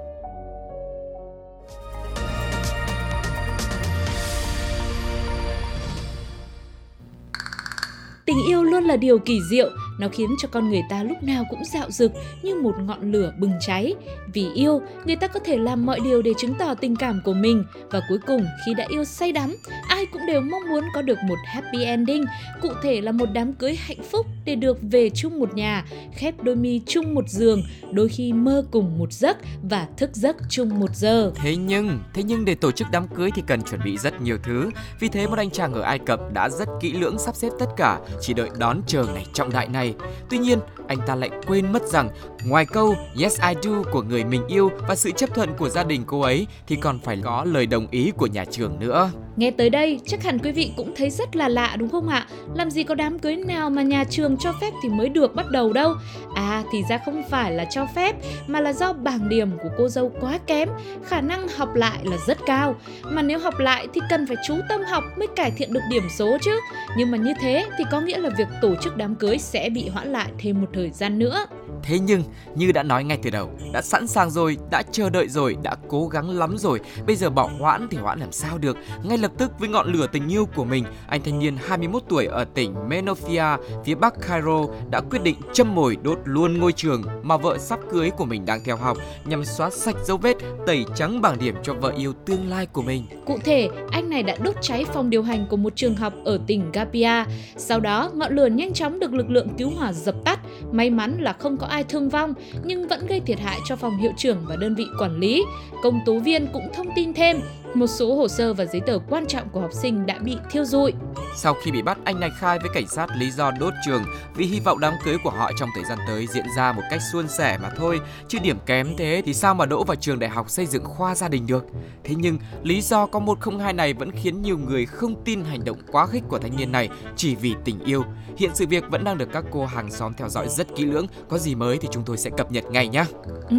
Tình 8.35 8.47
yêu 8.47 8.63
luôn 8.63 8.85
là 8.85 8.97
điều 8.97 9.19
kỳ 9.19 9.41
diệu, 9.51 9.71
nó 9.99 10.09
khiến 10.13 10.31
cho 10.39 10.49
con 10.49 10.71
người 10.71 10.83
ta 10.91 11.03
lúc 11.03 11.23
nào 11.23 11.45
cũng 11.51 11.65
dạo 11.65 11.91
dực 11.91 12.13
như 12.43 12.55
một 12.55 12.75
ngọn 12.79 13.13
lửa 13.13 13.33
bừng 13.39 13.53
cháy. 13.61 13.95
Vì 14.33 14.51
yêu, 14.55 14.81
người 15.05 15.17
ta 15.17 15.27
có 15.27 15.41
thể 15.41 15.57
làm 15.57 15.87
mọi 15.87 16.01
điều 16.01 16.23
để 16.23 16.33
chứng 16.39 16.55
tỏ 16.59 16.75
tình 16.75 16.97
cảm 16.97 17.21
của 17.25 17.33
mình 17.33 17.65
và 17.91 18.01
cuối 18.09 18.19
cùng 18.27 18.47
khi 18.67 18.75
đã 18.75 18.87
yêu 18.89 19.05
say 19.05 19.33
đắm, 19.33 19.57
ai 19.89 20.07
cũng 20.07 20.23
đều 20.27 20.41
mong 20.41 20.63
muốn 20.69 20.85
có 20.95 21.03
được 21.03 21.19
một 21.29 21.39
happy 21.45 21.85
ending, 21.85 22.25
cụ 22.63 22.69
thể 22.83 23.01
là 23.01 23.13
một 23.13 23.29
đám 23.33 23.53
cưới 23.53 23.75
hạnh 23.75 24.03
phúc 24.11 24.27
để 24.45 24.55
được 24.55 24.79
về 24.83 25.11
chung 25.11 25.39
một 25.39 25.55
nhà, 25.55 25.85
khép 26.13 26.35
đôi 26.43 26.57
mi 26.57 26.81
chung 26.87 27.15
một 27.15 27.29
giường, 27.29 27.63
đôi 27.93 28.09
khi 28.09 28.33
mơ 28.33 28.65
cùng 28.71 28.99
một 28.99 29.13
giấc 29.13 29.37
và 29.63 29.89
thức 29.97 30.11
giấc 30.13 30.37
chung 30.49 30.81
một 30.81 30.97
giờ. 30.97 31.33
Thế 31.35 31.57
nhưng, 31.57 32.01
thế 32.15 32.23
nhưng 32.23 32.45
để 32.45 32.55
tổ 32.55 32.71
chức 32.71 32.89
đám 32.93 33.09
cưới 33.09 33.31
thì 33.35 33.43
cần 33.47 33.63
chuẩn 33.63 33.81
bị 33.85 33.97
rất 33.99 34.21
nhiều 34.21 34.39
thứ. 34.43 34.71
Vì 35.01 35.09
thế 35.09 35.27
một 35.27 35.39
anh 35.39 35.51
chàng 35.51 35.75
ở 35.75 35.81
Ai 35.81 35.99
Cập 35.99 36.21
đã 36.33 36.49
rất 36.49 36.69
kỹ 36.81 36.93
lưỡng 36.93 37.19
sắp 37.19 37.37
xếp 37.37 37.51
tất 37.59 37.67
cả, 37.77 38.01
chỉ 38.21 38.35
đợi 38.35 38.51
đón 38.59 38.81
chờ 38.87 39.05
ngày 39.15 39.27
trọng 39.33 39.53
đại 39.53 39.69
này. 39.69 39.84
Tuy 40.31 40.39
nhiên, 40.39 40.59
anh 40.87 40.99
ta 41.07 41.15
lại 41.15 41.31
quên 41.47 41.73
mất 41.73 41.83
rằng 41.83 42.11
ngoài 42.45 42.67
câu 42.67 42.95
Yes 43.21 43.41
I 43.41 43.55
do 43.63 43.83
của 43.93 44.03
người 44.03 44.25
mình 44.25 44.47
yêu 44.47 44.71
và 44.89 44.95
sự 44.95 45.11
chấp 45.11 45.35
thuận 45.35 45.55
của 45.59 45.69
gia 45.69 45.85
đình 45.85 46.05
cô 46.07 46.21
ấy 46.21 46.47
thì 46.67 46.77
còn 46.77 46.99
phải 46.99 47.21
có 47.25 47.45
lời 47.45 47.67
đồng 47.67 47.87
ý 47.91 48.13
của 48.17 48.27
nhà 48.27 48.45
trường 48.45 48.79
nữa. 48.81 49.11
Nghe 49.37 49.51
tới 49.51 49.71
đây, 49.71 50.01
chắc 50.07 50.23
hẳn 50.23 50.39
quý 50.39 50.53
vị 50.53 50.73
cũng 50.77 50.93
thấy 50.97 51.11
rất 51.11 51.37
là 51.37 51.49
lạ 51.49 51.77
đúng 51.79 51.91
không 51.91 52.09
ạ? 52.09 52.27
Làm 52.55 52.71
gì 52.71 52.83
có 52.83 52.95
đám 52.95 53.19
cưới 53.19 53.37
nào 53.37 53.71
mà 53.71 53.83
nhà 53.83 54.05
trường 54.05 54.37
cho 54.37 54.53
phép 54.61 54.71
thì 54.83 54.89
mới 54.89 55.09
được 55.09 55.35
bắt 55.35 55.51
đầu 55.51 55.73
đâu. 55.73 55.95
À 56.35 56.63
thì 56.73 56.83
ra 56.89 56.99
không 57.05 57.23
phải 57.31 57.53
là 57.53 57.65
cho 57.65 57.87
phép 57.95 58.17
mà 58.47 58.61
là 58.61 58.73
do 58.73 58.93
bảng 58.93 59.29
điểm 59.29 59.51
của 59.63 59.69
cô 59.79 59.89
dâu 59.89 60.13
quá 60.21 60.39
kém, 60.47 60.69
khả 61.05 61.21
năng 61.21 61.49
học 61.49 61.75
lại 61.75 61.99
là 62.03 62.17
rất 62.27 62.39
cao. 62.47 62.77
Mà 63.03 63.23
nếu 63.23 63.39
học 63.39 63.59
lại 63.59 63.87
thì 63.95 64.01
cần 64.11 64.27
phải 64.27 64.37
chú 64.47 64.55
tâm 64.69 64.81
học 64.91 65.05
mới 65.19 65.27
cải 65.37 65.51
thiện 65.51 65.73
được 65.73 65.83
điểm 65.91 66.03
số 66.19 66.39
chứ. 66.43 66.61
Nhưng 66.97 67.11
mà 67.11 67.19
như 67.19 67.33
thế 67.41 67.65
thì 67.79 67.85
có 67.93 68.01
nghĩa 68.01 68.19
là 68.19 68.31
việc 68.39 68.49
tổ 68.63 68.75
chức 68.75 68.97
đám 68.97 69.15
cưới 69.15 69.39
sẽ 69.39 69.71
bị 69.71 69.89
hoãn 69.89 70.13
lại 70.13 70.29
thêm 70.39 70.61
một 70.61 70.69
thời 70.73 70.91
gian 70.91 71.19
nữa. 71.19 71.47
Thế 71.83 71.99
nhưng, 71.99 72.23
như 72.55 72.73
đã 72.73 72.83
nói 72.83 73.05
ngay 73.05 73.19
từ 73.23 73.31
đầu, 73.31 73.51
đã 73.73 73.83
sẵn 73.83 74.07
sàng 74.07 74.31
rồi, 74.31 74.57
đã 74.71 74.83
chờ 74.83 75.11
đợi 75.11 75.29
rồi, 75.29 75.57
đã 75.63 75.77
cố 75.89 76.09
gắng 76.09 76.39
lắm 76.39 76.57
rồi, 76.59 76.81
bây 77.07 77.17
giờ 77.17 77.31
bỏ 77.31 77.51
hoãn 77.59 77.89
thì 77.91 77.99
hoãn 77.99 78.21
làm 78.21 78.33
sao 78.33 78.59
được. 78.59 78.77
Ngay 79.05 79.19
lập 79.19 79.33
tức 79.39 79.51
với 79.59 79.69
ngọn 79.69 79.93
lửa 79.93 80.07
tình 80.13 80.29
yêu 80.29 80.49
của 80.55 80.65
mình, 80.65 80.85
anh 81.09 81.23
thanh 81.25 81.39
niên 81.39 81.57
21 81.67 82.03
tuổi 82.09 82.27
ở 82.27 82.45
tỉnh 82.45 82.75
Menofia, 82.89 83.59
phía 83.85 83.95
bắc 83.95 84.15
Cairo 84.29 84.67
đã 84.91 85.01
quyết 85.01 85.23
định 85.23 85.37
châm 85.53 85.75
mồi 85.75 85.97
đốt 86.03 86.19
luôn 86.25 86.59
ngôi 86.59 86.73
trường 86.73 87.03
mà 87.23 87.37
vợ 87.37 87.59
sắp 87.59 87.79
cưới 87.91 88.11
của 88.11 88.25
mình 88.25 88.45
đang 88.47 88.65
theo 88.65 88.77
học 88.77 88.99
nhằm 89.25 89.45
xóa 89.45 89.71
sạch 89.71 89.97
dấu 90.05 90.17
vết, 90.17 90.37
tẩy 90.67 90.85
trắng 90.97 91.21
bảng 91.21 91.39
điểm 91.39 91.55
cho 91.63 91.75
vợ 91.75 91.93
yêu 91.97 92.13
tương 92.13 92.49
lai 92.49 92.67
của 92.67 92.83
mình. 92.83 93.07
Cụ 93.27 93.39
thể, 93.45 93.69
anh 93.91 94.11
này 94.11 94.23
đã 94.23 94.37
đốt 94.41 94.55
cháy 94.61 94.85
phòng 94.85 95.11
điều 95.11 95.23
hành 95.23 95.47
của 95.51 95.57
một 95.57 95.77
trường 95.77 95.97
học 95.97 96.13
ở 96.25 96.41
tỉnh 96.47 96.73
Gapia. 96.73 97.25
Sau 97.57 97.81
đó, 97.81 98.11
ngọn 98.15 98.37
lửa 98.37 98.47
nhanh 98.47 98.73
chóng 98.73 99.01
được 99.01 99.13
lực 99.13 99.31
lượng 99.31 99.49
cứu 99.59 99.71
hỏa 99.71 99.93
dập 99.93 100.15
tắt. 100.25 100.41
May 100.75 100.91
mắn 100.91 101.17
là 101.21 101.33
không 101.33 101.57
có 101.57 101.67
ai 101.67 101.85
thương 101.85 102.09
vong, 102.09 102.35
nhưng 102.65 102.89
vẫn 102.89 103.07
gây 103.07 103.21
thiệt 103.21 103.41
hại 103.41 103.59
cho 103.65 103.77
phòng 103.77 103.97
hiệu 103.97 104.13
trưởng 104.17 104.39
và 104.49 104.57
đơn 104.57 104.75
vị 104.75 104.85
quản 104.99 105.21
lý. 105.21 105.43
Công 105.83 106.01
tố 106.07 106.19
viên 106.19 106.47
cũng 106.53 106.69
thông 106.75 106.87
tin 106.97 107.13
thêm, 107.13 107.41
một 107.77 107.87
số 107.87 108.15
hồ 108.15 108.29
sơ 108.29 108.55
và 108.55 108.65
giấy 108.65 108.81
tờ 108.81 108.99
quan 109.09 109.27
trọng 109.27 109.49
của 109.49 109.61
học 109.61 109.73
sinh 109.73 110.07
đã 110.07 110.19
bị 110.19 110.37
thiêu 110.51 110.65
rụi. 110.65 110.93
Sau 111.37 111.55
khi 111.63 111.71
bị 111.71 111.83
bắt, 111.83 111.99
anh 112.05 112.21
này 112.21 112.31
khai 112.39 112.59
với 112.59 112.71
cảnh 112.75 112.89
sát 112.89 113.07
lý 113.17 113.31
do 113.31 113.51
đốt 113.51 113.75
trường 113.87 114.05
vì 114.37 114.47
hy 114.47 114.61
vọng 114.61 114.81
đám 114.81 114.95
cưới 115.05 115.17
của 115.25 115.31
họ 115.31 115.51
trong 115.59 115.69
thời 115.75 115.85
gian 115.85 115.99
tới 116.09 116.27
diễn 116.27 116.45
ra 116.57 116.73
một 116.73 116.83
cách 116.91 117.01
suôn 117.13 117.29
sẻ 117.29 117.59
mà 117.63 117.71
thôi. 117.77 118.01
Chứ 118.29 118.39
điểm 118.43 118.57
kém 118.67 118.97
thế 118.97 119.23
thì 119.25 119.35
sao 119.35 119.55
mà 119.55 119.67
đỗ 119.67 119.85
vào 119.85 119.97
trường 119.97 120.19
đại 120.19 120.31
học 120.31 120.51
xây 120.51 120.67
dựng 120.67 120.85
khoa 120.85 121.15
gia 121.15 121.29
đình 121.29 121.47
được. 121.47 121.65
Thế 122.05 122.15
nhưng, 122.19 122.39
lý 122.63 122.81
do 122.81 123.07
có 123.07 123.19
102 123.19 123.73
này 123.73 123.93
vẫn 123.93 124.11
khiến 124.11 124.43
nhiều 124.43 124.59
người 124.59 124.87
không 124.87 125.25
tin 125.25 125.45
hành 125.45 125.65
động 125.65 125.79
quá 125.93 126.07
khích 126.07 126.23
của 126.29 126.39
thanh 126.39 126.57
niên 126.57 126.73
này 126.73 126.89
chỉ 127.17 127.35
vì 127.35 127.55
tình 127.65 127.81
yêu. 127.85 128.05
Hiện 128.37 128.51
sự 128.55 128.67
việc 128.67 128.85
vẫn 128.91 129.05
đang 129.05 129.19
được 129.19 129.29
các 129.33 129.45
cô 129.51 129.67
hàng 129.67 129.91
xóm 129.91 130.13
theo 130.17 130.29
dõi 130.29 130.49
rất 130.49 130.77
kỹ 130.77 130.85
lưỡng. 130.85 131.07
Có 131.29 131.39
gì 131.39 131.55
mới 131.55 131.79
thì 131.79 131.89
chúng 131.91 132.03
tôi 132.07 132.19
sẽ 132.19 132.31
cập 132.37 132.53
nhật 132.53 132.65
ngay 132.71 132.89
nhé. 132.89 133.05
Ừ, 133.51 133.57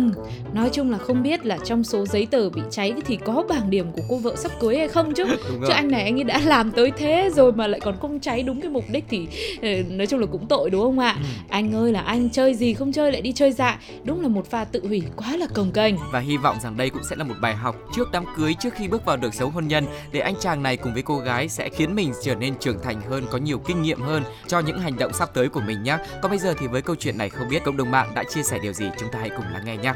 nói 0.54 0.70
chung 0.74 0.92
là 0.92 0.98
không 0.98 1.24
biết 1.24 1.46
là 1.46 1.58
trong 1.64 1.84
số 1.84 2.06
giấy 2.06 2.28
tờ 2.32 2.50
bị 2.50 2.62
cháy 2.72 2.94
thì 3.06 3.18
có 3.26 3.44
bảng 3.50 3.70
điểm 3.70 3.92
của 3.92 4.02
cô 4.10 4.18
vợ 4.18 4.36
sắp 4.36 4.52
cưới 4.60 4.78
hay 4.78 4.88
không 4.88 5.14
chứ. 5.14 5.26
chứ 5.68 5.74
anh 5.74 5.88
này 5.88 6.04
anh 6.04 6.18
ấy 6.18 6.24
đã 6.24 6.40
làm 6.46 6.72
tới 6.72 6.92
thế 6.98 7.30
rồi 7.36 7.52
mà 7.52 7.68
lại 7.68 7.80
còn 7.80 7.96
không 8.02 8.20
cháy 8.20 8.44
đúng 8.44 8.62
cái 8.62 8.70
mục 8.70 8.84
đích 8.92 9.06
thì 9.10 9.28
ờ, 9.62 9.70
nói 9.90 10.08
chung 10.08 10.20
là 10.20 10.26
cũng 10.32 10.48
tội 10.48 10.70
đúng 10.70 10.82
không 10.82 11.00
ạ? 11.00 11.16
Ừ. 11.20 11.26
Anh 11.50 11.76
ơi 11.76 11.92
là 11.92 12.02
anh 12.02 12.30
chơi 12.30 12.56
gì 12.56 12.74
không 12.74 12.92
chơi 12.92 13.12
lại 13.12 13.22
đi 13.22 13.32
chơi 13.32 13.52
dại, 13.52 13.78
đúng 14.04 14.22
là 14.22 14.28
một 14.28 14.50
pha 14.50 14.66
tự 14.66 14.88
hủy 14.88 15.04
quá 15.16 15.38
là 15.38 15.48
cồng 15.54 15.72
kềnh. 15.72 15.96
Và 16.12 16.20
hy 16.20 16.38
vọng 16.38 16.58
rằng 16.64 16.78
đây 16.78 16.90
cũng 16.90 17.04
sẽ 17.10 17.16
là 17.16 17.24
một 17.24 17.36
bài 17.42 17.56
học 17.56 17.76
trước 17.96 18.12
đám 18.12 18.26
cưới 18.38 18.54
trước 18.60 18.74
khi 18.74 18.88
bước 18.88 19.06
vào 19.06 19.18
được 19.18 19.34
sống 19.34 19.52
hôn 19.52 19.68
nhân 19.68 19.86
để 20.12 20.20
anh 20.20 20.36
chàng 20.40 20.64
này 20.64 20.78
cùng 20.78 20.94
với 20.94 21.02
cô 21.04 21.18
gái 21.18 21.50
sẽ 21.50 21.70
khiến 21.70 21.96
mình 21.96 22.14
trở 22.24 22.36
nên 22.36 22.56
trưởng 22.60 22.80
thành 22.84 23.02
hơn, 23.10 23.24
có 23.32 23.38
nhiều 23.38 23.60
kinh 23.60 23.82
nghiệm 23.82 24.02
hơn 24.02 24.24
cho 24.48 24.60
những 24.60 24.80
hành 24.80 24.98
động 24.98 25.14
sắp 25.14 25.30
tới 25.34 25.50
của 25.50 25.62
mình 25.62 25.84
nhé. 25.84 25.98
Còn 26.22 26.32
bây 26.32 26.40
giờ 26.40 26.54
thì 26.60 26.68
với 26.68 26.82
câu 26.82 26.96
chuyện 26.96 27.18
này 27.18 27.30
không 27.30 27.50
biết 27.50 27.64
cộng 27.64 27.78
đồng 27.78 27.92
mạng 27.92 28.12
đã 28.16 28.24
chia 28.24 28.44
sẻ 28.44 28.60
điều 28.62 28.74
gì 28.74 28.86
chúng 29.00 29.10
ta 29.12 29.20
hãy 29.20 29.30
cùng 29.30 29.46
lắng 29.54 29.66
nghe 29.66 29.78
nhé. 29.78 29.94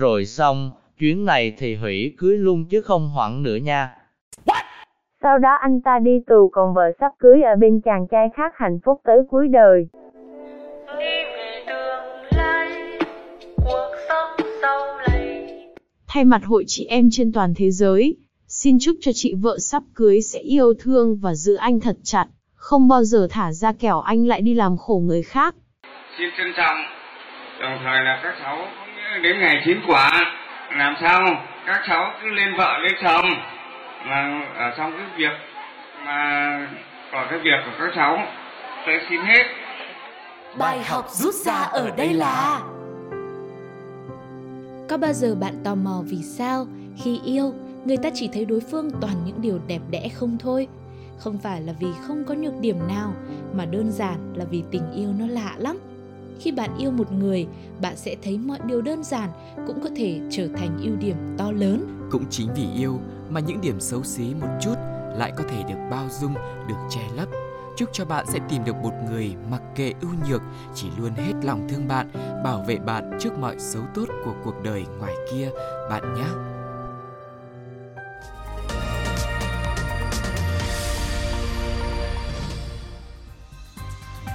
Rồi 0.00 0.26
xong, 0.26 0.70
chuyến 0.98 1.24
này 1.24 1.54
thì 1.58 1.74
hủy 1.74 2.14
cưới 2.18 2.38
luôn 2.38 2.64
chứ 2.70 2.80
không 2.80 3.08
hoãn 3.08 3.42
nữa 3.42 3.56
nha. 3.56 3.94
Sau 5.22 5.38
đó 5.38 5.58
anh 5.60 5.80
ta 5.80 5.98
đi 5.98 6.10
tù 6.26 6.48
còn 6.52 6.74
vợ 6.74 6.82
sắp 7.00 7.12
cưới 7.18 7.42
ở 7.42 7.56
bên 7.56 7.80
chàng 7.80 8.06
trai 8.10 8.28
khác 8.34 8.52
hạnh 8.56 8.78
phúc 8.84 9.00
tới 9.04 9.16
cuối 9.30 9.48
đời. 9.48 9.88
Thay 16.08 16.24
mặt 16.24 16.44
hội 16.44 16.64
chị 16.66 16.86
em 16.86 17.08
trên 17.12 17.32
toàn 17.32 17.54
thế 17.56 17.70
giới, 17.70 18.16
xin 18.46 18.78
chúc 18.80 18.96
cho 19.00 19.12
chị 19.14 19.34
vợ 19.42 19.58
sắp 19.58 19.82
cưới 19.94 20.20
sẽ 20.20 20.38
yêu 20.38 20.74
thương 20.80 21.16
và 21.16 21.34
giữ 21.34 21.54
anh 21.54 21.80
thật 21.80 21.96
chặt, 22.02 22.26
không 22.54 22.88
bao 22.88 23.04
giờ 23.04 23.26
thả 23.30 23.52
ra 23.52 23.72
kẻo 23.72 24.00
anh 24.00 24.26
lại 24.26 24.40
đi 24.40 24.54
làm 24.54 24.76
khổ 24.76 25.02
người 25.04 25.22
khác. 25.22 25.54
Xin 26.18 26.28
trân 26.38 26.46
trọng, 26.56 26.78
đồng 27.60 27.78
thời 27.84 28.04
là 28.04 28.20
các 28.22 28.34
cháu 28.42 28.58
đến 29.18 29.40
ngày 29.40 29.62
chín 29.64 29.80
quả 29.88 30.10
làm 30.76 30.94
sao 31.00 31.24
các 31.66 31.80
cháu 31.88 32.12
cứ 32.22 32.28
lên 32.28 32.54
vợ 32.56 32.78
lên 32.82 32.92
chồng? 33.02 33.26
Mà 34.06 34.42
ở 34.56 34.74
trong 34.76 34.92
cái 34.96 35.06
việc 35.16 35.38
mà 36.04 36.68
có 37.12 37.26
cái 37.30 37.38
việc 37.38 37.60
của 37.64 37.72
các 37.78 37.92
cháu 37.96 38.18
tôi 38.86 39.00
xin 39.10 39.20
hết. 39.20 39.42
Bài 40.58 40.82
học 40.88 41.04
rút 41.08 41.34
ra 41.34 41.54
ở 41.54 41.90
đây 41.96 42.12
là 42.12 42.60
có 44.88 44.96
bao 44.96 45.12
giờ 45.12 45.34
bạn 45.40 45.54
tò 45.64 45.74
mò 45.74 46.02
vì 46.04 46.22
sao 46.22 46.66
khi 47.04 47.20
yêu 47.24 47.54
người 47.84 47.96
ta 47.96 48.08
chỉ 48.14 48.30
thấy 48.32 48.44
đối 48.44 48.60
phương 48.70 48.90
toàn 49.00 49.14
những 49.24 49.40
điều 49.40 49.60
đẹp 49.66 49.80
đẽ 49.90 50.08
không 50.14 50.36
thôi? 50.40 50.68
Không 51.18 51.38
phải 51.42 51.60
là 51.60 51.72
vì 51.80 51.88
không 52.06 52.24
có 52.28 52.34
nhược 52.34 52.54
điểm 52.60 52.78
nào 52.88 53.12
mà 53.52 53.64
đơn 53.64 53.90
giản 53.90 54.34
là 54.34 54.44
vì 54.50 54.62
tình 54.70 54.92
yêu 54.94 55.08
nó 55.18 55.26
lạ 55.28 55.52
lắm 55.56 55.78
khi 56.40 56.52
bạn 56.52 56.76
yêu 56.78 56.90
một 56.90 57.12
người, 57.12 57.46
bạn 57.80 57.96
sẽ 57.96 58.16
thấy 58.22 58.38
mọi 58.38 58.58
điều 58.66 58.82
đơn 58.82 59.04
giản 59.04 59.30
cũng 59.66 59.80
có 59.82 59.90
thể 59.96 60.20
trở 60.30 60.48
thành 60.56 60.78
ưu 60.82 60.96
điểm 60.96 61.16
to 61.38 61.52
lớn. 61.52 62.08
Cũng 62.10 62.24
chính 62.30 62.48
vì 62.54 62.66
yêu 62.76 63.00
mà 63.30 63.40
những 63.40 63.60
điểm 63.60 63.80
xấu 63.80 64.02
xí 64.02 64.34
một 64.40 64.48
chút 64.60 64.74
lại 65.16 65.32
có 65.36 65.44
thể 65.48 65.62
được 65.68 65.88
bao 65.90 66.06
dung, 66.10 66.34
được 66.68 66.76
che 66.90 67.00
lấp. 67.16 67.28
Chúc 67.76 67.88
cho 67.92 68.04
bạn 68.04 68.26
sẽ 68.28 68.38
tìm 68.48 68.64
được 68.64 68.76
một 68.76 68.92
người 69.10 69.34
mặc 69.50 69.62
kệ 69.74 69.92
ưu 70.00 70.10
nhược, 70.28 70.42
chỉ 70.74 70.88
luôn 70.98 71.12
hết 71.16 71.32
lòng 71.42 71.68
thương 71.68 71.88
bạn, 71.88 72.10
bảo 72.44 72.64
vệ 72.66 72.76
bạn 72.76 73.18
trước 73.20 73.38
mọi 73.38 73.58
xấu 73.58 73.82
tốt 73.94 74.08
của 74.24 74.34
cuộc 74.44 74.54
đời 74.64 74.84
ngoài 74.98 75.14
kia. 75.32 75.50
Bạn 75.90 76.14
nhé! 76.14 76.59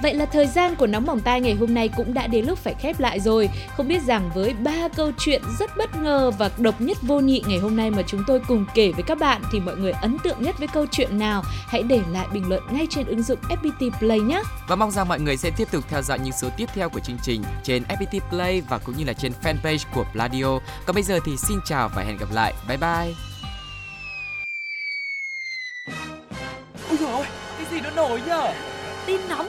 Vậy 0.02 0.14
là 0.14 0.26
thời 0.26 0.46
gian 0.46 0.74
của 0.76 0.86
nóng 0.86 1.06
bỏng 1.06 1.20
tai 1.20 1.40
ngày 1.40 1.54
hôm 1.54 1.74
nay 1.74 1.88
cũng 1.96 2.14
đã 2.14 2.26
đến 2.26 2.46
lúc 2.46 2.58
phải 2.58 2.74
khép 2.80 3.00
lại 3.00 3.20
rồi. 3.20 3.50
Không 3.76 3.88
biết 3.88 4.02
rằng 4.02 4.30
với 4.34 4.54
ba 4.54 4.88
câu 4.96 5.12
chuyện 5.18 5.42
rất 5.58 5.76
bất 5.76 5.96
ngờ 5.96 6.30
và 6.38 6.50
độc 6.58 6.80
nhất 6.80 6.96
vô 7.02 7.20
nhị 7.20 7.42
ngày 7.46 7.58
hôm 7.58 7.76
nay 7.76 7.90
mà 7.90 8.02
chúng 8.06 8.22
tôi 8.26 8.40
cùng 8.48 8.66
kể 8.74 8.92
với 8.92 9.02
các 9.02 9.18
bạn 9.18 9.42
thì 9.52 9.60
mọi 9.60 9.76
người 9.76 9.92
ấn 9.92 10.18
tượng 10.18 10.42
nhất 10.42 10.58
với 10.58 10.68
câu 10.68 10.86
chuyện 10.90 11.18
nào? 11.18 11.42
Hãy 11.44 11.82
để 11.82 12.00
lại 12.10 12.26
bình 12.32 12.48
luận 12.48 12.62
ngay 12.70 12.86
trên 12.90 13.06
ứng 13.06 13.22
dụng 13.22 13.38
FPT 13.48 13.90
Play 13.98 14.20
nhé. 14.20 14.42
Và 14.68 14.76
mong 14.76 14.90
rằng 14.90 15.08
mọi 15.08 15.20
người 15.20 15.36
sẽ 15.36 15.50
tiếp 15.56 15.68
tục 15.70 15.84
theo 15.88 16.02
dõi 16.02 16.18
những 16.18 16.32
số 16.32 16.48
tiếp 16.56 16.66
theo 16.74 16.88
của 16.88 17.00
chương 17.00 17.18
trình 17.22 17.42
trên 17.64 17.82
FPT 17.82 18.20
Play 18.30 18.60
và 18.60 18.78
cũng 18.78 18.96
như 18.96 19.04
là 19.04 19.12
trên 19.12 19.32
fanpage 19.42 19.84
của 19.94 20.04
Pladio. 20.12 20.58
Còn 20.86 20.94
bây 20.94 21.02
giờ 21.02 21.18
thì 21.24 21.36
xin 21.36 21.58
chào 21.64 21.90
và 21.96 22.02
hẹn 22.02 22.16
gặp 22.16 22.28
lại. 22.32 22.54
Bye 22.68 22.76
bye. 22.76 23.14
Ôi 26.88 26.98
dồi 27.00 27.12
ôi, 27.12 27.24
cái 27.58 27.66
gì 27.70 27.80
nó 27.80 27.90
nổi 27.90 28.20
nhở? 28.26 28.52
Tin 29.06 29.20
nóng, 29.28 29.48